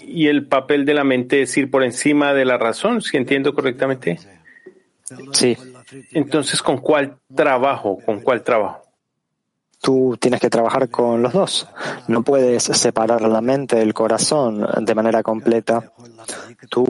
[0.01, 3.53] Y el papel de la mente es ir por encima de la razón, si entiendo
[3.53, 4.19] correctamente.
[5.31, 5.57] Sí.
[6.11, 7.99] Entonces, ¿con cuál trabajo?
[8.05, 8.81] ¿Con cuál trabajo?
[9.79, 11.67] Tú tienes que trabajar con los dos.
[12.07, 15.93] No puedes separar la mente del corazón de manera completa.
[16.69, 16.87] Tú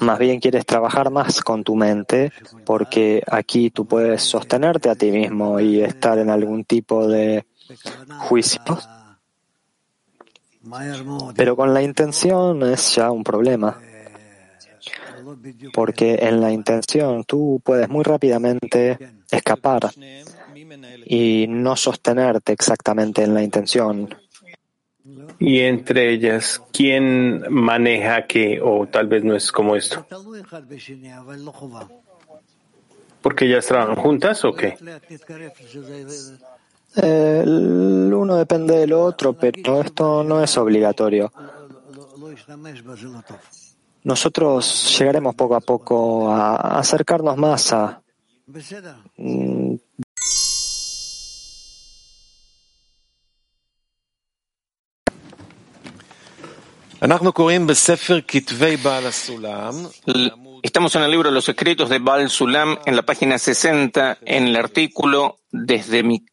[0.00, 2.32] más bien quieres trabajar más con tu mente
[2.64, 7.46] porque aquí tú puedes sostenerte a ti mismo y estar en algún tipo de
[8.18, 8.60] juicio.
[11.36, 13.80] Pero con la intención es ya un problema.
[15.72, 18.98] Porque en la intención tú puedes muy rápidamente
[19.30, 19.90] escapar
[21.06, 24.21] y no sostenerte exactamente en la intención.
[25.38, 28.60] Y entre ellas, ¿quién maneja qué?
[28.62, 30.06] O tal vez no es como esto.
[33.20, 34.76] ¿Porque ellas trabajan juntas o qué?
[36.94, 41.32] El uno depende del otro, pero esto no es obligatorio.
[44.04, 48.02] Nosotros llegaremos poco a poco a acercarnos más a
[60.62, 64.54] Estamos en el libro Los escritos de Baal Sulam, en la página 60, en el
[64.54, 66.24] artículo Desde mi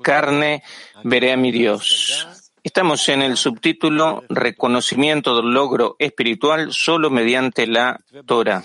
[0.00, 0.62] carne
[1.02, 2.41] veré a mi Dios.
[2.64, 8.62] Estamos en el subtítulo Reconocimiento del logro espiritual solo mediante la Torah.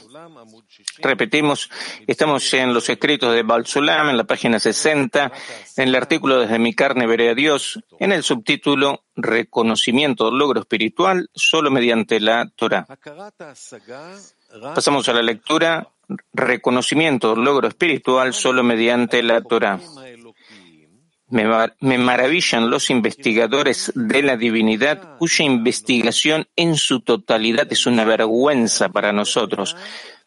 [0.99, 1.71] Repetimos,
[2.05, 5.31] estamos en los escritos de Balsulam, en la página 60,
[5.77, 10.59] en el artículo Desde mi carne veré a Dios, en el subtítulo Reconocimiento del logro
[10.59, 12.85] espiritual solo mediante la Torah.
[14.75, 15.89] Pasamos a la lectura
[16.33, 19.79] Reconocimiento del logro espiritual solo mediante la Torah.
[21.29, 28.87] Me, maravillan los investigadores de la divinidad cuya investigación en su totalidad es una vergüenza
[28.89, 29.75] para nosotros,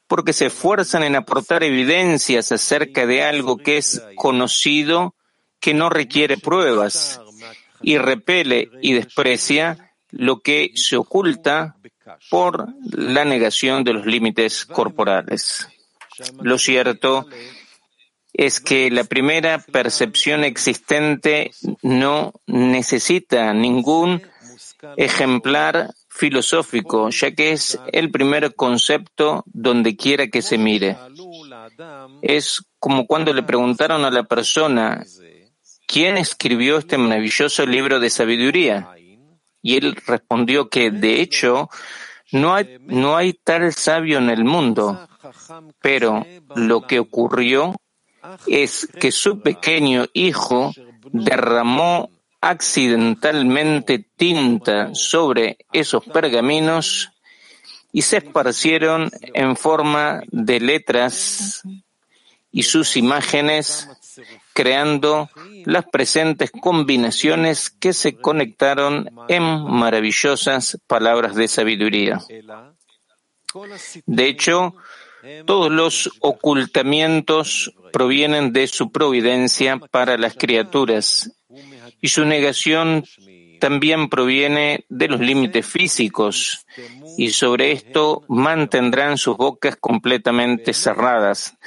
[0.07, 5.15] porque se esfuerzan en aportar evidencias acerca de algo que es conocido,
[5.59, 7.21] que no requiere pruebas,
[7.83, 11.77] y repele y desprecia lo que se oculta
[12.29, 15.69] por la negación de los límites corporales.
[16.43, 17.60] Lo cierto es
[18.61, 21.51] que la primera percepción existente
[21.83, 24.23] no necesita ningún
[24.97, 30.97] ejemplar filosófico, ya que es el primer concepto donde quiera que se mire.
[32.23, 35.05] Es como cuando le preguntaron a la persona,
[35.87, 38.89] ¿quién escribió este maravilloso libro de sabiduría?
[39.61, 41.69] Y él respondió que, de hecho,
[42.33, 45.07] no hay, no hay tal sabio en el mundo,
[45.83, 46.25] pero
[46.57, 47.75] lo que ocurrió
[48.47, 50.73] es que su pequeño hijo
[51.13, 52.11] derramó
[52.41, 57.11] accidentalmente tinta sobre esos pergaminos
[57.93, 61.63] y se esparcieron en forma de letras
[62.53, 63.89] y sus imágenes,
[64.53, 65.29] creando
[65.65, 72.21] las presentes combinaciones que se conectaron en maravillosas palabras de sabiduría.
[74.07, 74.75] De hecho,
[75.47, 81.33] todos los ocultamientos provienen de su providencia para las criaturas
[82.01, 83.05] y su negación
[83.61, 86.67] también proviene de los límites físicos
[87.17, 91.59] y sobre esto mantendrán sus bocas completamente cerradas,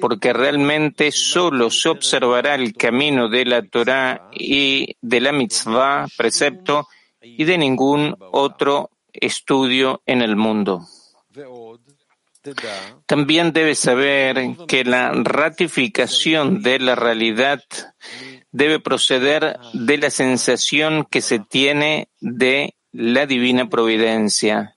[0.00, 6.88] porque realmente solo se observará el camino de la Torah y de la mitzvah, precepto,
[7.20, 10.86] y de ningún otro estudio en el mundo.
[13.06, 17.62] También debes saber que la ratificación de la realidad
[18.50, 24.76] debe proceder de la sensación que se tiene de la divina providencia.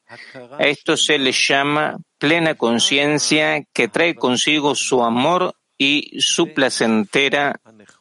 [0.58, 7.60] A esto se le llama plena conciencia que trae consigo su amor y su placentera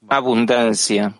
[0.08, 1.16] abundancia.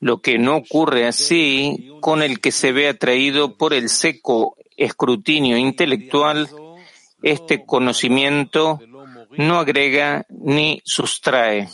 [0.00, 5.56] Lo que no ocurre así con el que se ve atraído por el seco escrutinio
[5.56, 6.48] intelectual,
[7.24, 8.80] este conocimiento
[9.36, 11.68] no agrega ni sustrae.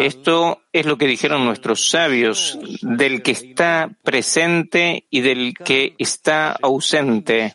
[0.00, 6.52] Esto es lo que dijeron nuestros sabios, del que está presente y del que está
[6.60, 7.54] ausente.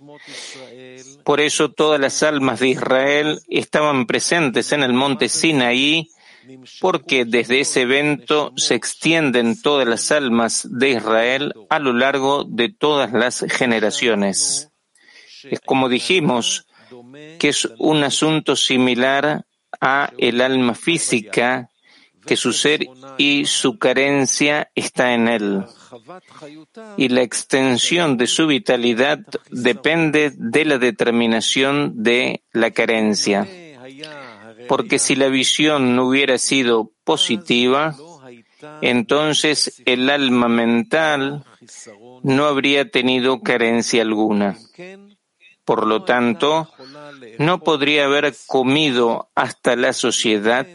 [1.26, 6.10] Por eso todas las almas de Israel estaban presentes en el monte Sinaí,
[6.80, 12.70] porque desde ese evento se extienden todas las almas de Israel a lo largo de
[12.70, 14.70] todas las generaciones.
[15.44, 16.68] Es como dijimos,
[17.40, 19.46] que es un asunto similar
[19.80, 21.70] a el alma física,
[22.26, 22.88] que su ser
[23.18, 25.66] y su carencia está en él.
[26.98, 29.20] Y la extensión de su vitalidad
[29.50, 33.48] depende de la determinación de la carencia.
[34.72, 37.94] Porque si la visión no hubiera sido positiva,
[38.82, 41.44] entonces el alma mental
[42.24, 44.58] no habría tenido carencia alguna.
[45.66, 46.70] Por lo tanto,
[47.38, 50.66] no podría haber comido hasta la sociedad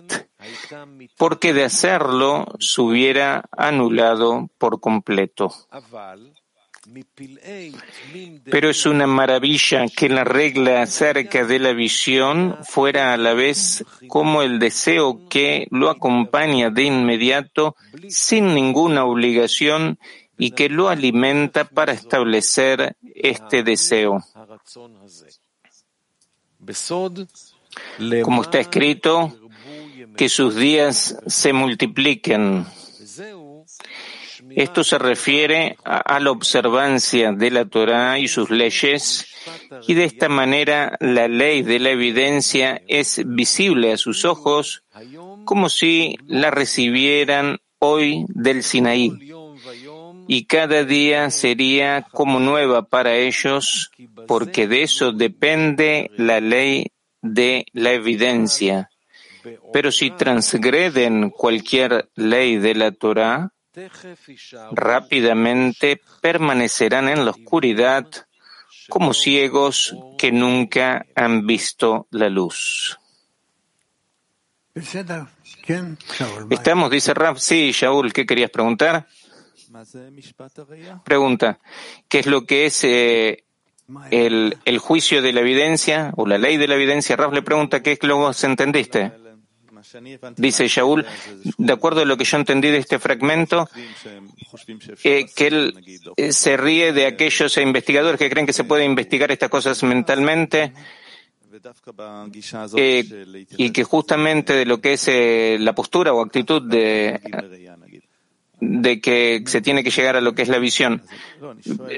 [1.17, 5.55] porque de hacerlo se hubiera anulado por completo.
[8.45, 13.85] Pero es una maravilla que la regla acerca de la visión fuera a la vez
[14.09, 17.77] como el deseo que lo acompaña de inmediato
[18.09, 19.99] sin ninguna obligación
[20.39, 24.23] y que lo alimenta para establecer este deseo.
[28.23, 29.35] Como está escrito,
[30.17, 32.67] que sus días se multipliquen.
[34.57, 39.27] Esto se refiere a, la observancia de la Torah y sus leyes,
[39.87, 44.83] y de esta manera la ley de la evidencia es visible a sus ojos
[45.45, 49.13] como si la recibieran hoy del Sinaí
[50.27, 53.91] y cada día sería como nueva para ellos,
[54.27, 56.93] porque de eso depende la ley
[57.23, 58.91] de la evidencia.
[59.73, 63.53] Pero si transgreden cualquier ley de la Torah,
[64.73, 68.07] rápidamente permanecerán en la oscuridad
[68.89, 72.99] como ciegos que nunca han visto la luz.
[76.51, 77.39] Estamos, dice Raf.
[77.39, 79.07] Sí, Shaul, ¿qué querías preguntar?
[81.05, 81.59] Pregunta,
[82.09, 83.45] ¿qué es lo que es eh,
[84.11, 87.17] el, el, juicio de la evidencia o la ley de la evidencia?
[87.17, 89.13] Raf le pregunta, ¿qué es lo que se entendiste?
[90.37, 91.05] Dice Shaul,
[91.59, 93.69] de acuerdo a lo que yo entendí de este fragmento,
[95.05, 95.75] eh, que él
[96.17, 100.73] eh, se ríe de aquellos investigadores que creen que se puede investigar estas cosas mentalmente
[103.57, 105.09] y que justamente de lo que es
[105.61, 107.21] la postura o actitud de
[109.01, 111.03] que se tiene que llegar a lo que es la visión.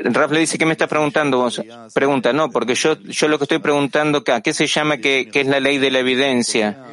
[0.05, 1.49] Raf le dice, ¿qué me estás preguntando?
[1.95, 5.47] Pregunta, no, porque yo, yo lo que estoy preguntando acá, ¿qué se llama que, es
[5.47, 6.85] la ley de la evidencia?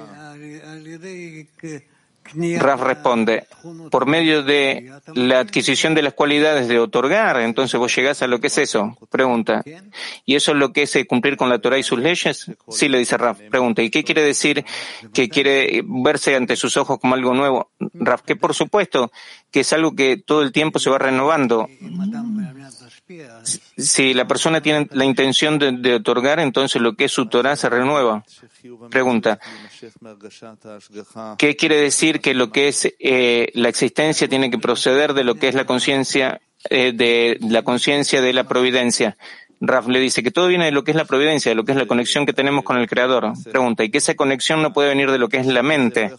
[2.57, 3.45] Raf responde,
[3.91, 8.39] por medio de la adquisición de las cualidades de otorgar, entonces vos llegás a lo
[8.39, 8.97] que es eso.
[9.09, 9.63] Pregunta,
[10.25, 12.51] ¿y eso es lo que es eh, cumplir con la Torah y sus leyes?
[12.69, 13.39] Sí, le dice Raf.
[13.49, 14.65] Pregunta, ¿y qué quiere decir
[15.13, 17.69] que quiere verse ante sus ojos como algo nuevo?
[17.93, 19.11] Raf, que por supuesto
[19.51, 21.69] que es algo que todo el tiempo se va renovando.
[23.77, 27.69] Si la persona tiene la intención de, otorgar, entonces lo que es su Torah se
[27.69, 28.23] renueva.
[28.89, 29.39] Pregunta,
[31.37, 35.35] ¿qué quiere decir que lo que es eh, la existencia tiene que proceder de lo
[35.35, 39.17] que es la conciencia eh, de la conciencia de la providencia?
[39.61, 41.71] Raf le dice que todo viene de lo que es la providencia, de lo que
[41.71, 43.33] es la conexión que tenemos con el Creador.
[43.43, 46.11] Pregunta, ¿y que esa conexión no puede venir de lo que es la mente?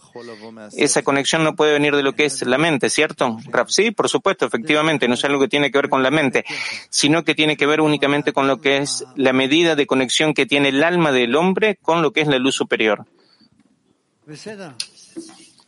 [0.75, 3.37] Esa conexión no puede venir de lo que es la mente, ¿cierto?
[3.49, 6.45] Raf, sí, por supuesto, efectivamente, no es algo que tiene que ver con la mente,
[6.89, 10.45] sino que tiene que ver únicamente con lo que es la medida de conexión que
[10.45, 13.05] tiene el alma del hombre con lo que es la luz superior.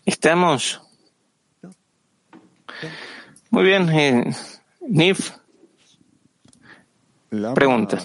[0.05, 0.81] ¿Estamos?
[3.51, 4.35] Muy bien, eh,
[4.81, 5.38] Nif.
[7.55, 7.99] Pregunta.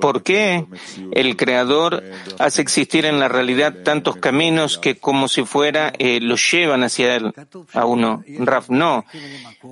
[0.00, 0.66] ¿Por qué
[1.12, 2.02] el Creador
[2.38, 7.16] hace existir en la realidad tantos caminos que como si fuera eh, los llevan hacia
[7.16, 7.32] él
[7.72, 8.22] a uno?
[8.38, 9.04] Raf, no.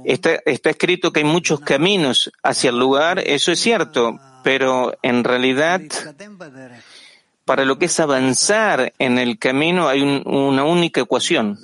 [0.05, 5.25] Está, está escrito que hay muchos caminos hacia el lugar, eso es cierto, pero en
[5.25, 5.83] realidad
[7.51, 11.59] para lo que es avanzar en el camino hay una única ecuación.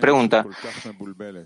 [0.00, 0.46] Pregunta,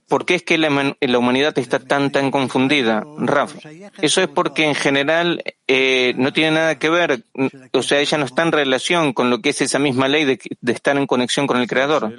[0.06, 3.02] ¿por qué es que la, humanidad está tan tan confundida?
[3.16, 3.54] Raf,
[4.02, 7.24] eso es porque en general eh, no tiene nada que ver,
[7.72, 10.38] o sea, ella no está en relación con lo que es esa misma ley de,
[10.70, 12.12] estar en conexión con el Creador.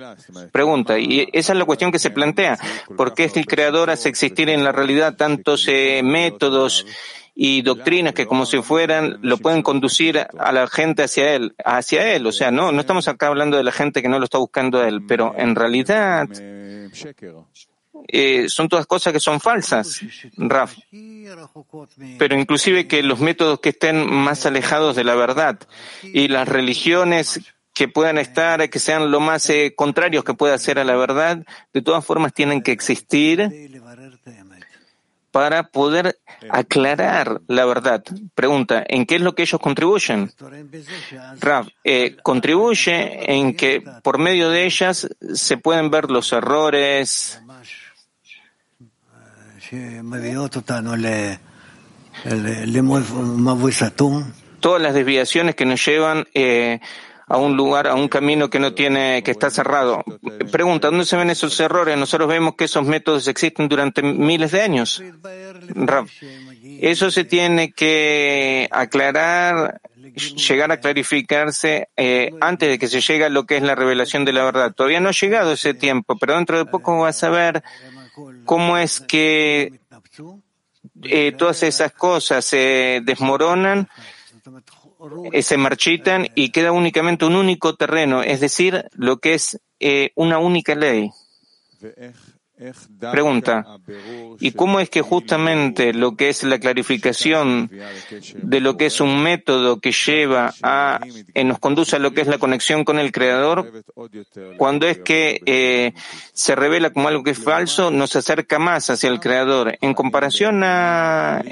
[0.52, 2.58] Pregunta, y esa es la cuestión que se plantea,
[2.98, 6.88] ¿por qué es que el Creador hace existir en la realidad tantos eh, métodos?
[7.36, 12.14] Y doctrinas que como si fueran lo pueden conducir a la gente hacia él, hacia
[12.14, 12.28] él.
[12.28, 14.80] O sea, no, no estamos acá hablando de la gente que no lo está buscando
[14.80, 16.28] a él, pero en realidad
[18.08, 20.02] eh, son todas cosas que son falsas,
[20.38, 20.76] Raf.
[22.20, 25.60] Pero inclusive que los métodos que estén más alejados de la verdad
[26.02, 27.42] y las religiones
[27.74, 31.44] que puedan estar, que sean lo más eh, contrarios que pueda ser a la verdad,
[31.74, 33.50] de todas formas tienen que existir
[35.34, 36.20] para poder
[36.52, 38.04] aclarar la verdad.
[38.36, 40.32] Pregunta, ¿en qué es lo que ellos contribuyen?
[41.40, 47.42] Rav, eh, contribuye en que por medio de ellas se pueden ver los errores
[54.60, 56.80] todas las desviaciones que nos llevan eh,
[57.34, 60.04] a un lugar, a un camino que no tiene, que está cerrado.
[60.52, 61.98] Pregunta, ¿dónde se ven esos errores?
[61.98, 65.02] Nosotros vemos que esos métodos existen durante miles de años.
[66.80, 69.82] Eso se tiene que aclarar,
[70.48, 74.26] llegar a clarificarse eh, antes de que se llegue a lo que es la revelación
[74.26, 74.72] de la verdad.
[74.72, 77.64] Todavía no ha llegado ese tiempo, pero dentro de poco vas a ver
[78.46, 79.80] cómo es que
[81.02, 83.90] eh, todas esas cosas se desmoronan
[85.42, 90.40] se marchitan y queda únicamente un único terreno, es decir, lo que es eh, una
[90.40, 91.12] única ley.
[93.12, 93.66] Pregunta,
[94.40, 97.70] ¿y cómo es que justamente lo que es la clarificación
[98.36, 101.02] de lo que es un método que lleva a,
[101.34, 103.84] eh, nos conduce a lo que es la conexión con el Creador,
[104.58, 105.94] cuando es que
[106.32, 110.64] se revela como algo que es falso, nos acerca más hacia el Creador en comparación
[110.64, 111.44] a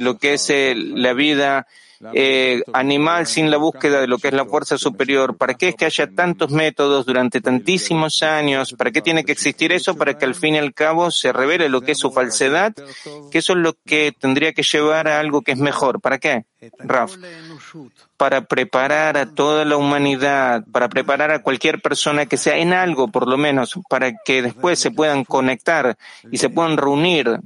[0.00, 1.66] lo que es la vida
[2.14, 5.36] eh, animal sin la búsqueda de lo que es la fuerza superior.
[5.36, 8.74] ¿Para qué es que haya tantos métodos durante tantísimos años?
[8.78, 9.94] ¿Para qué tiene que existir eso?
[9.96, 12.72] Para que al fin y al cabo se revele lo que es su falsedad,
[13.30, 16.00] que eso es lo que tendría que llevar a algo que es mejor.
[16.00, 16.44] ¿Para qué?
[16.78, 17.16] Raf.
[18.16, 23.08] Para preparar a toda la humanidad, para preparar a cualquier persona que sea en algo,
[23.08, 25.96] por lo menos, para que después se puedan conectar
[26.30, 27.40] y se puedan reunir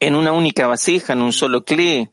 [0.00, 2.10] en una única vasija, en un solo clé,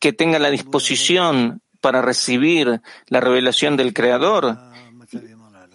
[0.00, 4.58] que tenga la disposición para recibir la revelación del Creador.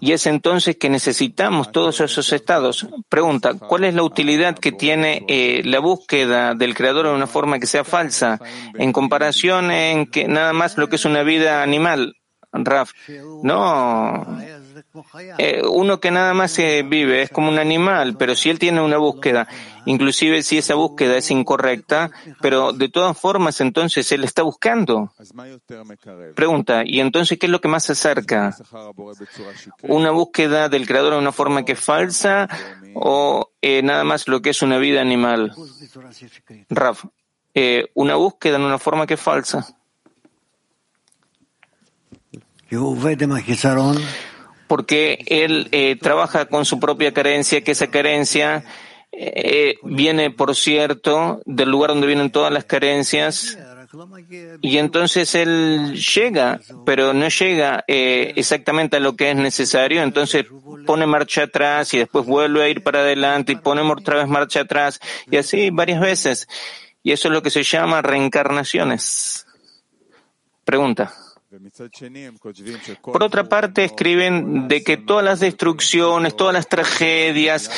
[0.01, 2.87] Y es entonces que necesitamos todos esos estados.
[3.07, 7.59] Pregunta, ¿cuál es la utilidad que tiene eh, la búsqueda del Creador de una forma
[7.59, 8.39] que sea falsa
[8.73, 12.17] en comparación en que nada más lo que es una vida animal?
[12.51, 12.91] Raf,
[13.43, 14.39] no,
[15.37, 18.81] eh, uno que nada más se vive es como un animal, pero si él tiene
[18.81, 19.47] una búsqueda,
[19.85, 22.11] inclusive si esa búsqueda es incorrecta,
[22.41, 25.13] pero de todas formas entonces él está buscando.
[26.35, 28.55] Pregunta, ¿y entonces qué es lo que más se acerca?
[29.83, 32.47] ¿Una búsqueda del creador de una forma que es falsa
[32.93, 35.53] o eh, nada más lo que es una vida animal?
[36.69, 37.05] Raf,
[37.53, 39.75] eh, una búsqueda en una forma que es falsa
[44.67, 48.63] porque él eh, trabaja con su propia carencia, que esa carencia
[49.11, 53.57] eh, viene, por cierto, del lugar donde vienen todas las carencias,
[54.61, 60.45] y entonces él llega, pero no llega eh, exactamente a lo que es necesario, entonces
[60.85, 64.61] pone marcha atrás y después vuelve a ir para adelante y pone otra vez marcha
[64.61, 64.99] atrás,
[65.29, 66.47] y así varias veces.
[67.03, 69.45] Y eso es lo que se llama reencarnaciones.
[70.65, 71.13] Pregunta.
[73.01, 77.71] Por otra parte, escriben de que todas las destrucciones, todas las tragedias,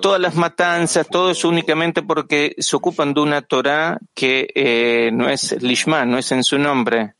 [0.00, 5.28] todas las matanzas, todo es únicamente porque se ocupan de una Torah que eh, no
[5.28, 7.14] es Lishma, no es en su nombre.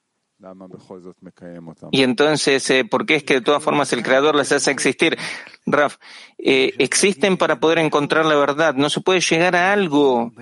[1.91, 5.19] Y entonces, eh, ¿por qué es que de todas formas el Creador las hace existir?
[5.67, 5.97] Raf,
[6.39, 8.75] eh, existen para poder encontrar la verdad.
[8.75, 10.33] No se puede llegar a algo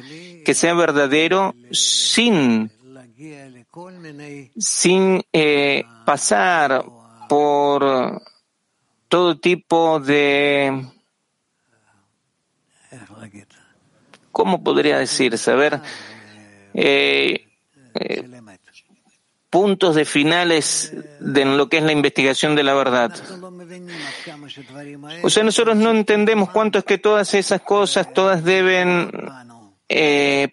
[0.44, 2.70] que sea verdadero sin
[4.58, 6.84] sin eh, pasar
[7.28, 8.22] por
[9.08, 10.86] todo tipo de,
[14.32, 15.36] ¿cómo podría decir?
[15.36, 15.80] Saber
[16.74, 17.46] eh,
[17.94, 18.24] eh,
[19.50, 23.12] puntos de finales de lo que es la investigación de la verdad.
[25.22, 29.10] O sea, nosotros no entendemos cuánto es que todas esas cosas, todas deben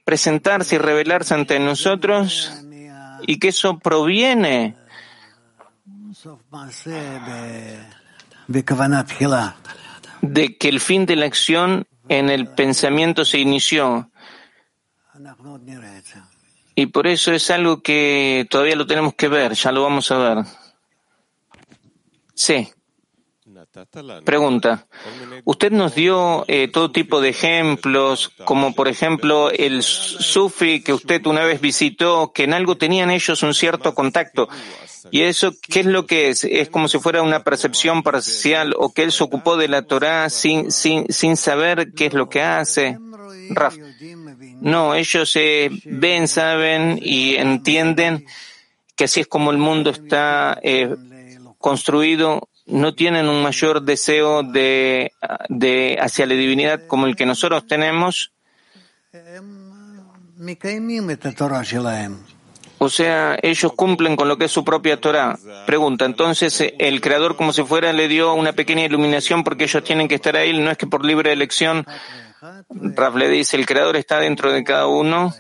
[0.05, 2.62] presentarse y revelarse ante nosotros
[3.26, 4.76] y que eso proviene
[10.21, 14.09] de que el fin de la acción en el pensamiento se inició.
[16.76, 20.17] Y por eso es algo que todavía lo tenemos que ver, ya lo vamos a
[20.17, 20.45] ver.
[22.34, 22.71] Sí.
[24.24, 24.86] Pregunta.
[25.45, 31.26] Usted nos dio eh, todo tipo de ejemplos, como por ejemplo el sufi que usted
[31.26, 34.47] una vez visitó, que en algo tenían ellos un cierto contacto.
[35.11, 36.43] ¿Y eso qué es lo que es?
[36.43, 40.30] ¿Es como si fuera una percepción parcial o que él se ocupó de la Torah
[40.30, 42.97] sin, sin, sin saber qué es lo que hace?
[43.49, 43.76] Raf.
[44.61, 48.26] No, ellos eh, ven, saben y entienden
[48.95, 50.95] que así es como el mundo está eh,
[51.57, 55.11] construido no tienen un mayor deseo de,
[55.49, 58.32] de hacia la divinidad como el que nosotros tenemos.
[62.80, 65.38] O sea, ellos cumplen con lo que es su propia Torah.
[65.66, 70.07] Pregunta, entonces el Creador como si fuera le dio una pequeña iluminación porque ellos tienen
[70.07, 71.86] que estar ahí, no es que por libre elección.
[72.70, 75.34] Raf le dice, el Creador está dentro de cada uno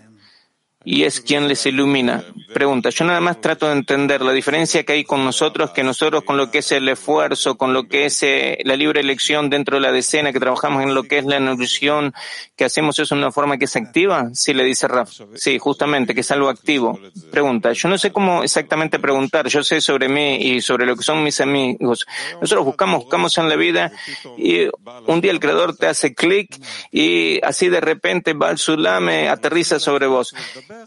[0.85, 2.23] y es quien les ilumina.
[2.53, 6.23] Pregunta, yo nada más trato de entender la diferencia que hay con nosotros, que nosotros
[6.23, 9.77] con lo que es el esfuerzo, con lo que es eh, la libre elección dentro
[9.77, 12.13] de la decena, que trabajamos en lo que es la nutrición,
[12.55, 14.29] que hacemos eso de una forma que es activa.
[14.33, 15.11] Sí, le dice Raf.
[15.35, 16.99] Sí, justamente, que es algo activo.
[17.31, 21.03] Pregunta, yo no sé cómo exactamente preguntar, yo sé sobre mí y sobre lo que
[21.03, 22.05] son mis amigos.
[22.41, 23.91] Nosotros buscamos, buscamos en la vida
[24.37, 24.67] y
[25.07, 26.55] un día el creador te hace clic
[26.91, 30.35] y así de repente va al Sulame, aterriza sobre vos.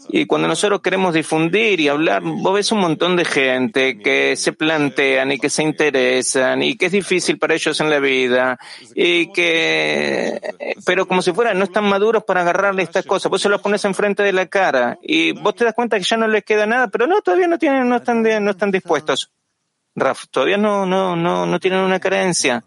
[0.09, 4.53] Y cuando nosotros queremos difundir y hablar, vos ves un montón de gente que se
[4.53, 8.57] plantean y que se interesan y que es difícil para ellos en la vida
[8.95, 10.39] y que,
[10.85, 13.29] pero como si fueran, no están maduros para agarrarle estas cosas.
[13.29, 16.17] Vos se los pones enfrente de la cara y vos te das cuenta que ya
[16.17, 19.31] no les queda nada, pero no, todavía no tienen, no están, no están dispuestos.
[19.95, 22.63] Raf, todavía no, no, no, no tienen una creencia.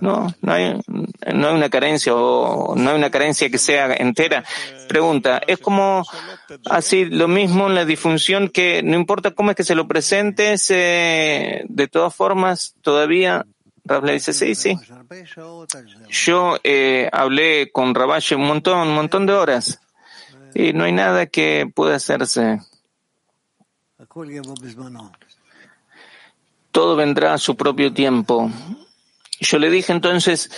[0.00, 4.44] No, no hay, no hay una carencia o no hay una carencia que sea entera.
[4.88, 6.04] Pregunta, es como
[6.70, 10.68] así lo mismo en la disfunción que no importa cómo es que se lo presentes,
[10.68, 13.44] de todas formas todavía
[13.88, 14.78] Rab dice, sí, sí.
[16.10, 19.80] Yo eh, hablé con Rabash un montón, un montón de horas
[20.54, 22.60] y no hay nada que pueda hacerse.
[26.70, 28.50] Todo vendrá a su propio tiempo.
[29.40, 30.50] Yo le dije entonces,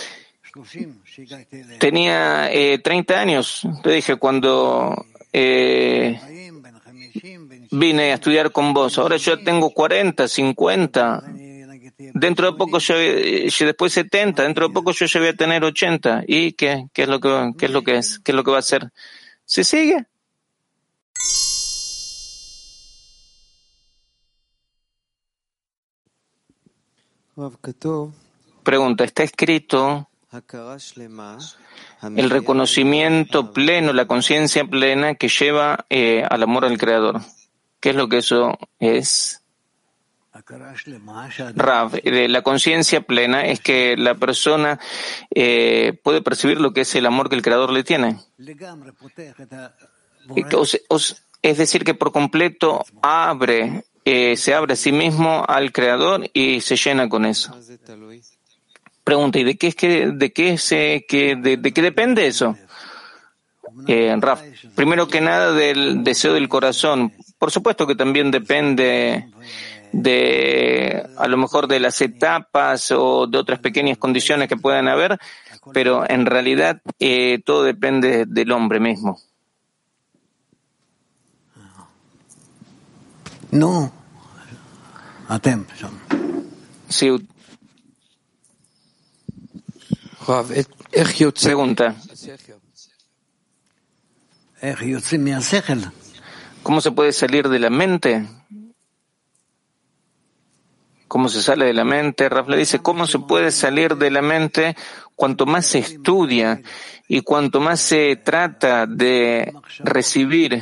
[1.79, 3.63] tenía eh, 30 años.
[3.83, 6.19] Le dije, cuando eh,
[7.71, 11.23] vine a estudiar con vos, ahora yo tengo 40, 50.
[12.13, 16.23] Dentro de poco yo, después 70, dentro de poco yo ya voy a tener 80.
[16.27, 18.19] ¿Y qué, qué es lo que, qué es lo que es?
[18.19, 18.91] ¿Qué es lo que va a hacer?
[19.45, 20.05] ¿Se sigue?
[28.63, 30.07] Pregunta, ¿está escrito
[32.15, 37.21] el reconocimiento pleno, la conciencia plena que lleva eh, al amor al Creador?
[37.79, 39.41] ¿Qué es lo que eso es?
[41.55, 44.79] Rav, eh, la conciencia plena es que la persona
[45.33, 48.19] eh, puede percibir lo que es el amor que el Creador le tiene.
[51.41, 56.61] Es decir, que por completo abre eh, se abre a sí mismo al Creador y
[56.61, 57.55] se llena con eso.
[59.11, 62.55] Pregunta, ¿y de qué es que, de qué se, que, de, de qué depende eso?
[63.85, 64.41] Eh, Raf,
[64.73, 67.11] primero que nada del deseo del corazón.
[67.37, 69.27] Por supuesto que también depende
[69.91, 75.19] de, a lo mejor de las etapas o de otras pequeñas condiciones que puedan haber,
[75.73, 79.19] pero en realidad eh, todo depende del hombre mismo.
[83.51, 83.91] No.
[85.27, 85.65] Atem.
[86.87, 87.09] Sí.
[91.41, 91.95] Pregunta.
[96.63, 98.27] ¿Cómo se puede salir de la mente?
[101.07, 102.29] ¿Cómo se sale de la mente?
[102.29, 104.77] Raf le dice, ¿cómo se puede salir de la mente
[105.15, 106.61] cuanto más se estudia
[107.07, 110.61] y cuanto más se trata de recibir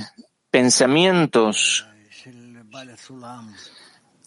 [0.50, 1.86] pensamientos,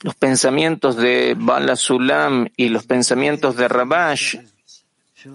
[0.02, 4.36] los pensamientos de Bala Sulam y los pensamientos de Rabash,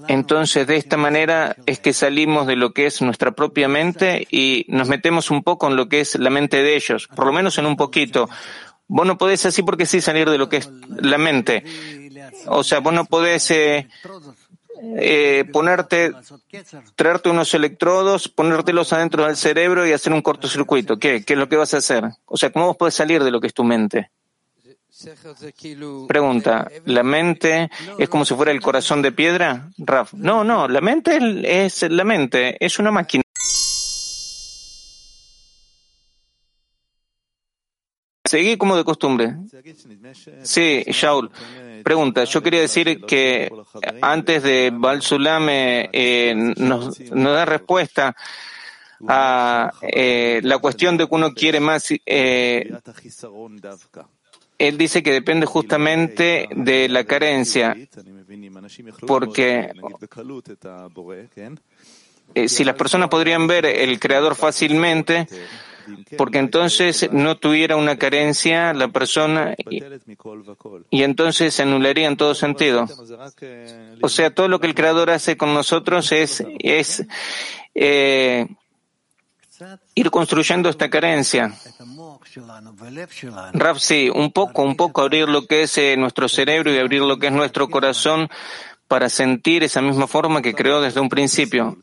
[0.08, 4.66] entonces, de esta manera es que salimos de lo que es nuestra propia mente y
[4.70, 7.58] nos metemos un poco en lo que es la mente de ellos, por lo menos
[7.58, 8.30] en un poquito.
[8.88, 11.64] Vos no podés así porque sí salir de lo que es la mente.
[12.48, 13.88] O sea, vos no podés eh,
[14.98, 16.14] eh, ponerte,
[16.96, 20.98] traerte unos electrodos, ponértelos adentro del cerebro y hacer un cortocircuito.
[20.98, 21.24] ¿Qué?
[21.24, 22.06] ¿Qué es lo que vas a hacer?
[22.26, 24.12] O sea, ¿cómo vos podés salir de lo que es tu mente?
[26.08, 27.70] Pregunta, ¿la mente
[28.00, 29.70] es como si fuera el corazón de piedra?
[29.78, 31.20] Raf, no, no, la mente
[31.66, 33.24] es la mente, es una máquina.
[38.28, 39.38] Seguí como de costumbre.
[40.44, 41.32] Sí, Shaul.
[41.84, 43.50] Pregunta, yo quería decir que
[44.02, 48.16] antes de Balsulame eh, nos, nos, da respuesta
[49.08, 52.70] a eh, la cuestión de que uno quiere más eh,
[54.58, 57.76] él dice que depende justamente de la carencia,
[59.06, 59.72] porque
[62.34, 65.28] eh, si las personas podrían ver el creador fácilmente,
[66.18, 72.88] porque entonces no tuviera una carencia la persona y, entonces se anularía en todo sentido.
[74.02, 77.06] O sea, todo lo que el creador hace con nosotros es, es
[77.74, 78.48] eh,
[79.96, 81.54] ir construyendo esta carencia.
[83.54, 87.02] Raf, sí, un poco, un poco abrir lo que es eh, nuestro cerebro y abrir
[87.02, 88.30] lo que es nuestro corazón
[88.88, 91.78] para sentir esa misma forma que creó desde un principio.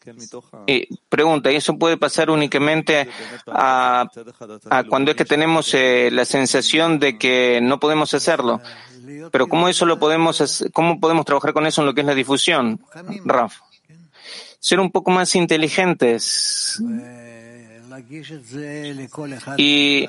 [0.66, 3.09] Y pregunta, ¿y eso puede pasar únicamente
[3.47, 4.07] a,
[4.89, 8.61] cuando es que tenemos eh, la sensación de que no podemos hacerlo?
[9.30, 12.07] Pero ¿cómo eso lo podemos hacer, cómo podemos trabajar con eso en lo que es
[12.07, 12.80] la difusión?
[13.24, 13.61] Raf.
[14.59, 16.82] Ser un poco más inteligentes
[19.57, 20.07] y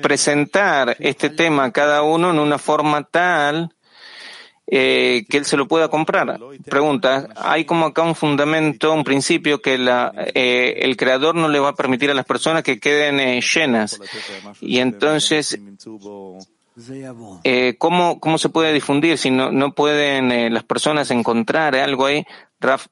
[0.00, 3.74] presentar este tema a cada uno en una forma tal
[4.66, 6.38] eh, que él se lo pueda comprar.
[6.64, 11.58] Pregunta, hay como acá un fundamento, un principio que la, eh, el creador no le
[11.58, 14.00] va a permitir a las personas que queden eh, llenas.
[14.62, 15.60] Y entonces,
[17.78, 22.24] ¿cómo, ¿cómo se puede difundir si no, no pueden las personas encontrar algo ahí?
[22.58, 22.86] Raf,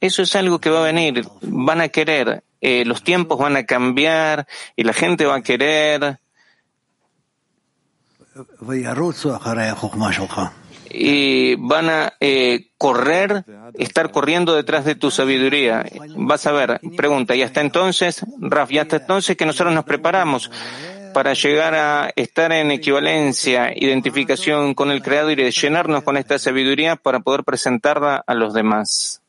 [0.00, 3.64] eso es algo que va a venir, van a querer, eh, los tiempos van a
[3.64, 4.46] cambiar
[4.76, 6.18] y la gente va a querer.
[10.90, 13.44] Y van a eh, correr,
[13.74, 15.84] estar corriendo detrás de tu sabiduría.
[16.16, 20.50] Vas a ver, pregunta, y hasta entonces, Raf, y hasta entonces que nosotros nos preparamos
[21.12, 26.96] para llegar a estar en equivalencia, identificación con el Creador y llenarnos con esta sabiduría
[26.96, 29.22] para poder presentarla a los demás.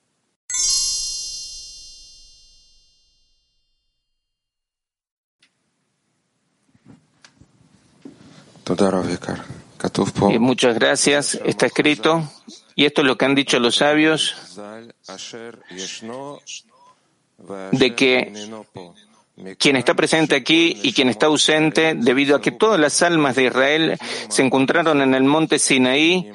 [10.32, 11.40] Y muchas gracias.
[11.46, 12.24] Está escrito,
[12.76, 14.36] y esto es lo que han dicho los sabios,
[17.72, 18.34] de que
[19.58, 23.46] quien está presente aquí y quien está ausente, debido a que todas las almas de
[23.46, 23.98] Israel
[24.28, 26.32] se encontraron en el monte Sinaí,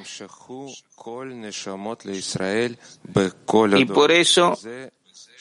[3.76, 4.58] y por eso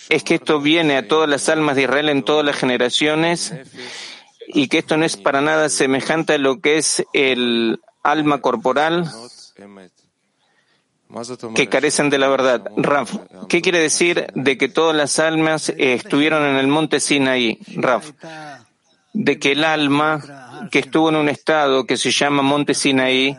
[0.10, 3.54] es que esto viene a todas las almas de Israel en todas las generaciones
[4.48, 9.10] y que esto no es para nada semejante a lo que es el alma corporal
[11.56, 12.64] que carecen de la verdad.
[12.76, 13.16] Raf,
[13.48, 17.60] ¿qué quiere decir de que todas las almas estuvieron en el monte Sinaí?
[17.76, 18.12] Raf,
[19.14, 23.38] de que el alma que estuvo en un estado que se llama monte Sinaí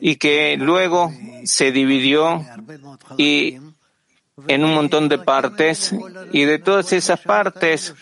[0.00, 1.12] y que luego
[1.44, 2.44] se dividió
[3.18, 3.58] y
[4.48, 5.94] en un montón de partes
[6.32, 7.94] y de todas esas partes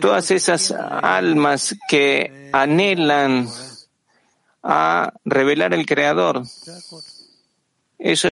[0.00, 3.48] todas esas almas que anhelan
[4.62, 6.42] a revelar el Creador.
[7.98, 8.28] Eso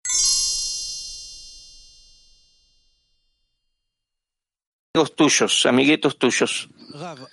[4.96, 6.68] amigos tuyos, amiguitos tuyos.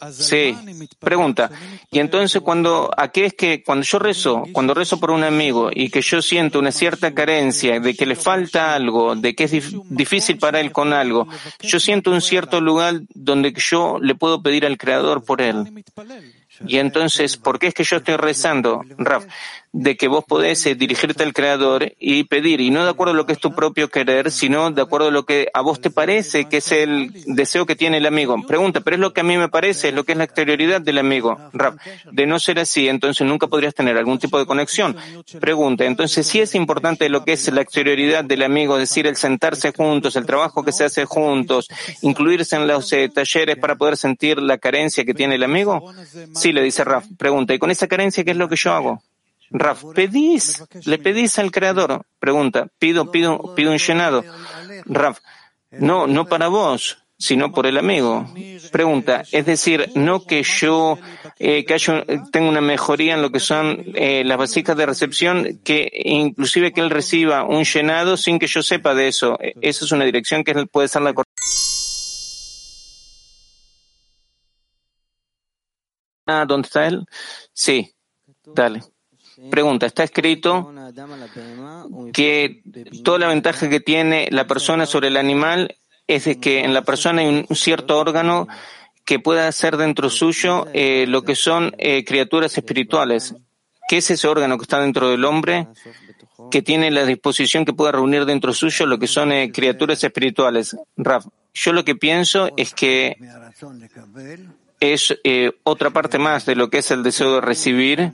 [0.09, 0.57] Sí.
[0.97, 1.51] Pregunta.
[1.91, 5.69] Y entonces cuando, ¿a qué es que cuando yo rezo, cuando rezo por un amigo
[5.71, 9.51] y que yo siento una cierta carencia, de que le falta algo, de que es
[9.91, 11.27] difícil para él con algo,
[11.61, 15.83] yo siento un cierto lugar donde yo le puedo pedir al Creador por él.
[16.65, 19.25] Y entonces, ¿por qué es que yo estoy rezando, Raf?
[19.73, 23.15] De que vos podés eh, dirigirte al Creador y pedir, y no de acuerdo a
[23.15, 25.89] lo que es tu propio querer, sino de acuerdo a lo que a vos te
[25.89, 28.35] parece que es el deseo que tiene el amigo.
[28.45, 30.81] Pregunta, pero es lo que a mí me parece, es lo que es la exterioridad
[30.81, 31.37] del amigo.
[31.53, 31.75] Raf,
[32.11, 34.95] de no ser así, entonces nunca podrías tener algún tipo de conexión.
[35.39, 39.15] Pregunta, entonces sí es importante lo que es la exterioridad del amigo, es decir, el
[39.15, 41.67] sentarse juntos, el trabajo que se hace juntos,
[42.01, 45.93] incluirse en los eh, talleres para poder sentir la carencia que tiene el amigo.
[46.33, 47.05] Sí, le dice Raf.
[47.17, 49.01] Pregunta, ¿y con esa carencia qué es lo que yo hago?
[49.51, 52.05] Raf, pedís, le pedís al Creador.
[52.19, 54.23] Pregunta, pido, pido, pido un llenado.
[54.85, 55.19] Raf,
[55.71, 58.27] no, no para vos, sino por el amigo.
[58.71, 60.97] Pregunta, es decir, no que yo
[61.37, 65.59] eh, que haya, tenga una mejoría en lo que son eh, las vasijas de recepción,
[65.63, 69.37] que inclusive que él reciba un llenado sin que yo sepa de eso.
[69.39, 71.31] Esa es una dirección que puede ser la correcta.
[76.25, 77.05] Ah, ¿Dónde está él?
[77.53, 77.93] Sí,
[78.45, 78.81] dale.
[79.49, 80.71] Pregunta, está escrito
[82.13, 82.61] que
[83.03, 85.75] toda la ventaja que tiene la persona sobre el animal
[86.07, 88.47] es de que en la persona hay un cierto órgano
[89.05, 93.35] que pueda hacer dentro suyo eh, lo que son eh, criaturas espirituales.
[93.87, 95.67] ¿Qué es ese órgano que está dentro del hombre
[96.49, 100.77] que tiene la disposición que pueda reunir dentro suyo lo que son eh, criaturas espirituales?
[100.97, 103.17] Raf, yo lo que pienso es que
[104.79, 105.13] es
[105.63, 108.11] otra parte más de lo que es el deseo de recibir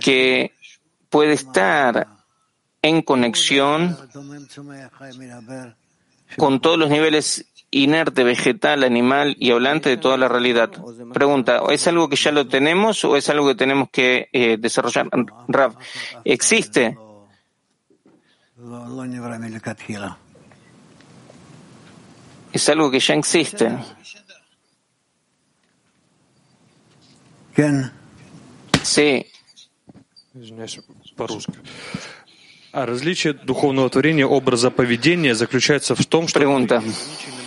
[0.00, 0.52] que
[1.08, 2.08] puede estar
[2.82, 3.96] en conexión
[6.36, 10.70] con todos los niveles inerte, vegetal, animal y hablante de toda la realidad.
[11.12, 15.08] Pregunta, ¿es algo que ya lo tenemos o es algo que tenemos que eh, desarrollar?
[15.48, 15.76] Rav,
[16.24, 16.96] ¿existe?
[22.52, 23.76] Es algo que ya existe.
[28.82, 29.26] Sí.
[31.16, 31.52] По-русски.
[32.72, 36.40] А различие духовного творения образа поведения заключается в том, что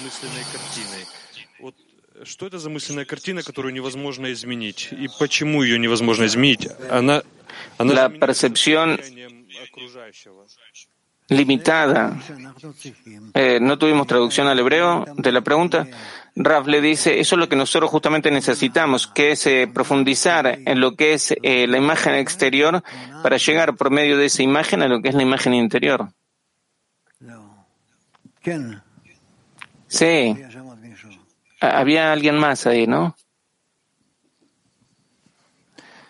[0.05, 1.05] мысленной картиной.
[1.59, 1.75] Вот
[2.23, 4.89] что это за мысленная картина, которую невозможно изменить?
[4.91, 6.69] И почему ее невозможно изменить?
[6.89, 7.23] Она,
[7.77, 8.99] она La percepción
[11.29, 12.19] limitada.
[13.33, 15.88] Eh, no tuvimos traducción al hebreo de la pregunta.
[16.39, 20.79] Raf le dice, eso es lo que nosotros justamente necesitamos, que es eh, profundizar en
[20.79, 22.83] lo que es eh, la imagen exterior
[23.23, 26.09] para llegar por medio de esa imagen a lo que es la imagen interior.
[29.88, 30.38] Sí.
[31.59, 33.15] Había alguien más ahí, ¿no?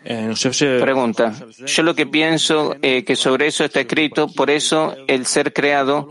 [0.03, 1.33] Pregunta.
[1.65, 6.09] Yo lo que pienso eh, que sobre eso está escrito, por eso el ser creado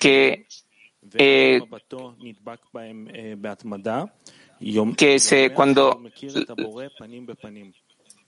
[0.00, 0.46] que
[1.14, 1.60] eh,
[4.96, 6.00] que se, cuando,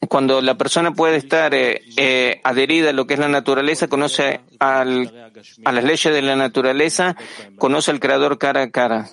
[0.08, 4.40] cuando la persona puede estar eh, eh, adherida a lo que es la naturaleza, conoce
[4.58, 5.32] al,
[5.64, 7.16] a las leyes de la naturaleza,
[7.56, 9.08] conoce al Creador cara a cara,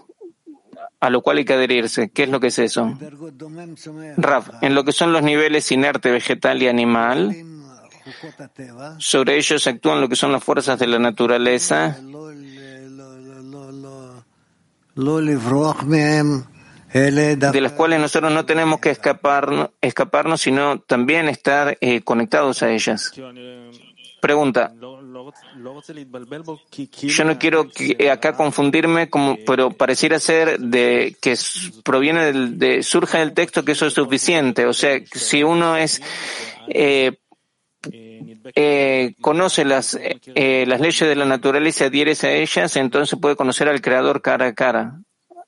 [1.00, 2.10] a lo cual hay que adherirse.
[2.10, 2.98] ¿Qué es lo que es eso?
[4.18, 7.36] Raf, en lo que son los niveles inerte, vegetal y animal,
[8.98, 12.00] sobre ellos actúan lo que son las fuerzas de la naturaleza
[16.94, 22.72] de las cuales nosotros no tenemos que escaparnos, escaparnos sino también estar eh, conectados a
[22.72, 23.12] ellas.
[24.22, 24.72] Pregunta.
[27.02, 31.36] Yo no quiero que acá confundirme, como, pero pareciera ser de que
[31.84, 34.66] proviene del, de, surge del texto que eso es suficiente.
[34.66, 36.02] O sea, si uno es
[36.68, 37.18] eh,
[37.84, 43.36] eh, conoce las, eh, las leyes de la naturaleza y adhieres a ellas, entonces puede
[43.36, 45.00] conocer al Creador cara a cara.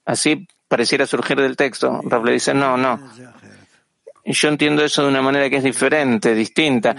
[0.06, 2.02] Así pareciera surgir del texto.
[2.04, 3.00] Rav le dice, no, no.
[4.26, 6.96] Yo entiendo eso de una manera que es diferente, distinta.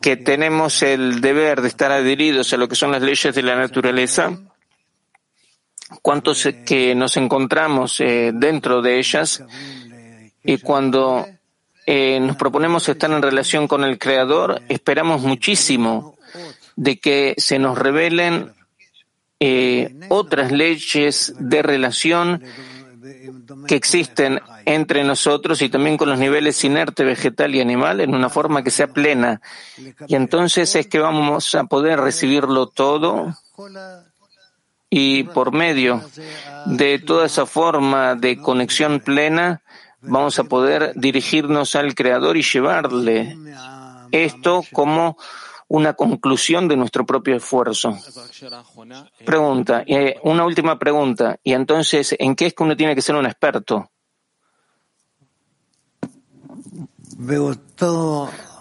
[0.00, 3.56] Que tenemos el deber de estar adheridos a lo que son las leyes de la
[3.56, 4.38] naturaleza.
[6.02, 9.42] Cuántos que nos encontramos eh, dentro de ellas
[10.42, 11.26] y cuando
[11.86, 16.16] eh, nos proponemos estar en relación con el Creador, esperamos muchísimo
[16.74, 18.52] de que se nos revelen
[19.38, 22.42] eh, otras leyes de relación
[23.68, 28.28] que existen entre nosotros y también con los niveles inerte, vegetal y animal en una
[28.28, 29.40] forma que sea plena.
[30.08, 33.34] Y entonces es que vamos a poder recibirlo todo
[34.90, 36.02] y por medio
[36.66, 39.62] de toda esa forma de conexión plena
[40.00, 43.36] vamos a poder dirigirnos al Creador y llevarle
[44.12, 45.16] esto como
[45.68, 47.96] una conclusión de nuestro propio esfuerzo.
[49.24, 51.38] Pregunta, eh, una última pregunta.
[51.42, 53.90] ¿Y entonces en qué es que uno tiene que ser un experto?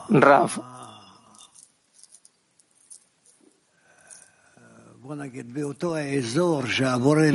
[0.10, 0.75] Raf.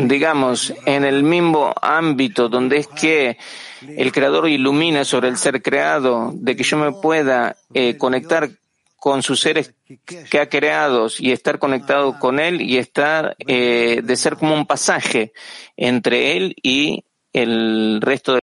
[0.08, 3.38] Digamos, en el mismo ámbito donde es que
[3.86, 8.50] el creador ilumina sobre el ser creado, de que yo me pueda eh, conectar
[8.96, 9.72] con sus seres
[10.04, 14.66] que ha creado y estar conectado con él y estar eh, de ser como un
[14.66, 15.32] pasaje
[15.76, 18.40] entre él y el resto de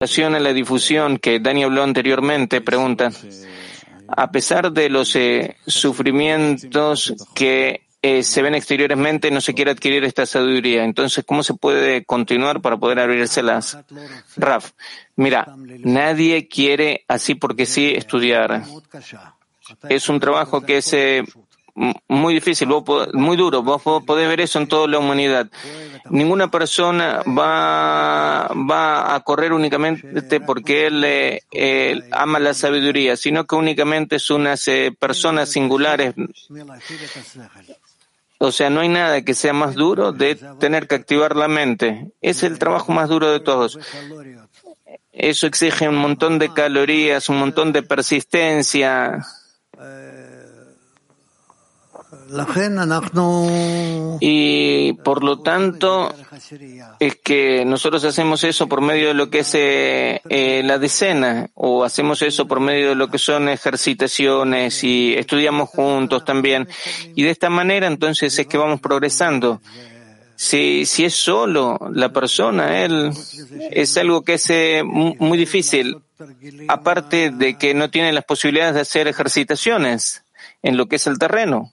[0.00, 3.10] en la difusión que Dani habló anteriormente, pregunta,
[4.08, 10.04] a pesar de los eh, sufrimientos que eh, se ven exteriormente, no se quiere adquirir
[10.04, 10.84] esta sabiduría.
[10.84, 13.78] Entonces, ¿cómo se puede continuar para poder abrirse-las?
[14.36, 14.72] Raf,
[15.16, 18.62] mira, nadie quiere así porque sí estudiar.
[19.88, 21.24] Es un trabajo que es eh,
[22.08, 22.68] muy difícil,
[23.12, 23.62] muy duro.
[23.62, 25.48] Vos podés ver eso en toda la humanidad.
[26.10, 34.18] Ninguna persona va, va a correr únicamente porque él, ama la sabiduría, sino que únicamente
[34.18, 36.14] son unas eh, personas singulares.
[38.38, 42.12] O sea, no hay nada que sea más duro de tener que activar la mente.
[42.20, 43.78] Es el trabajo más duro de todos.
[45.12, 49.26] Eso exige un montón de calorías, un montón de persistencia.
[54.20, 56.14] Y por lo tanto,
[56.98, 61.48] es que nosotros hacemos eso por medio de lo que es eh, eh, la decena,
[61.54, 66.68] o hacemos eso por medio de lo que son ejercitaciones y estudiamos juntos también.
[67.14, 69.60] Y de esta manera entonces es que vamos progresando.
[70.36, 73.10] Si, si es solo la persona, él
[73.72, 75.98] es algo que es eh, muy difícil,
[76.68, 80.22] aparte de que no tiene las posibilidades de hacer ejercitaciones
[80.62, 81.72] en lo que es el terreno.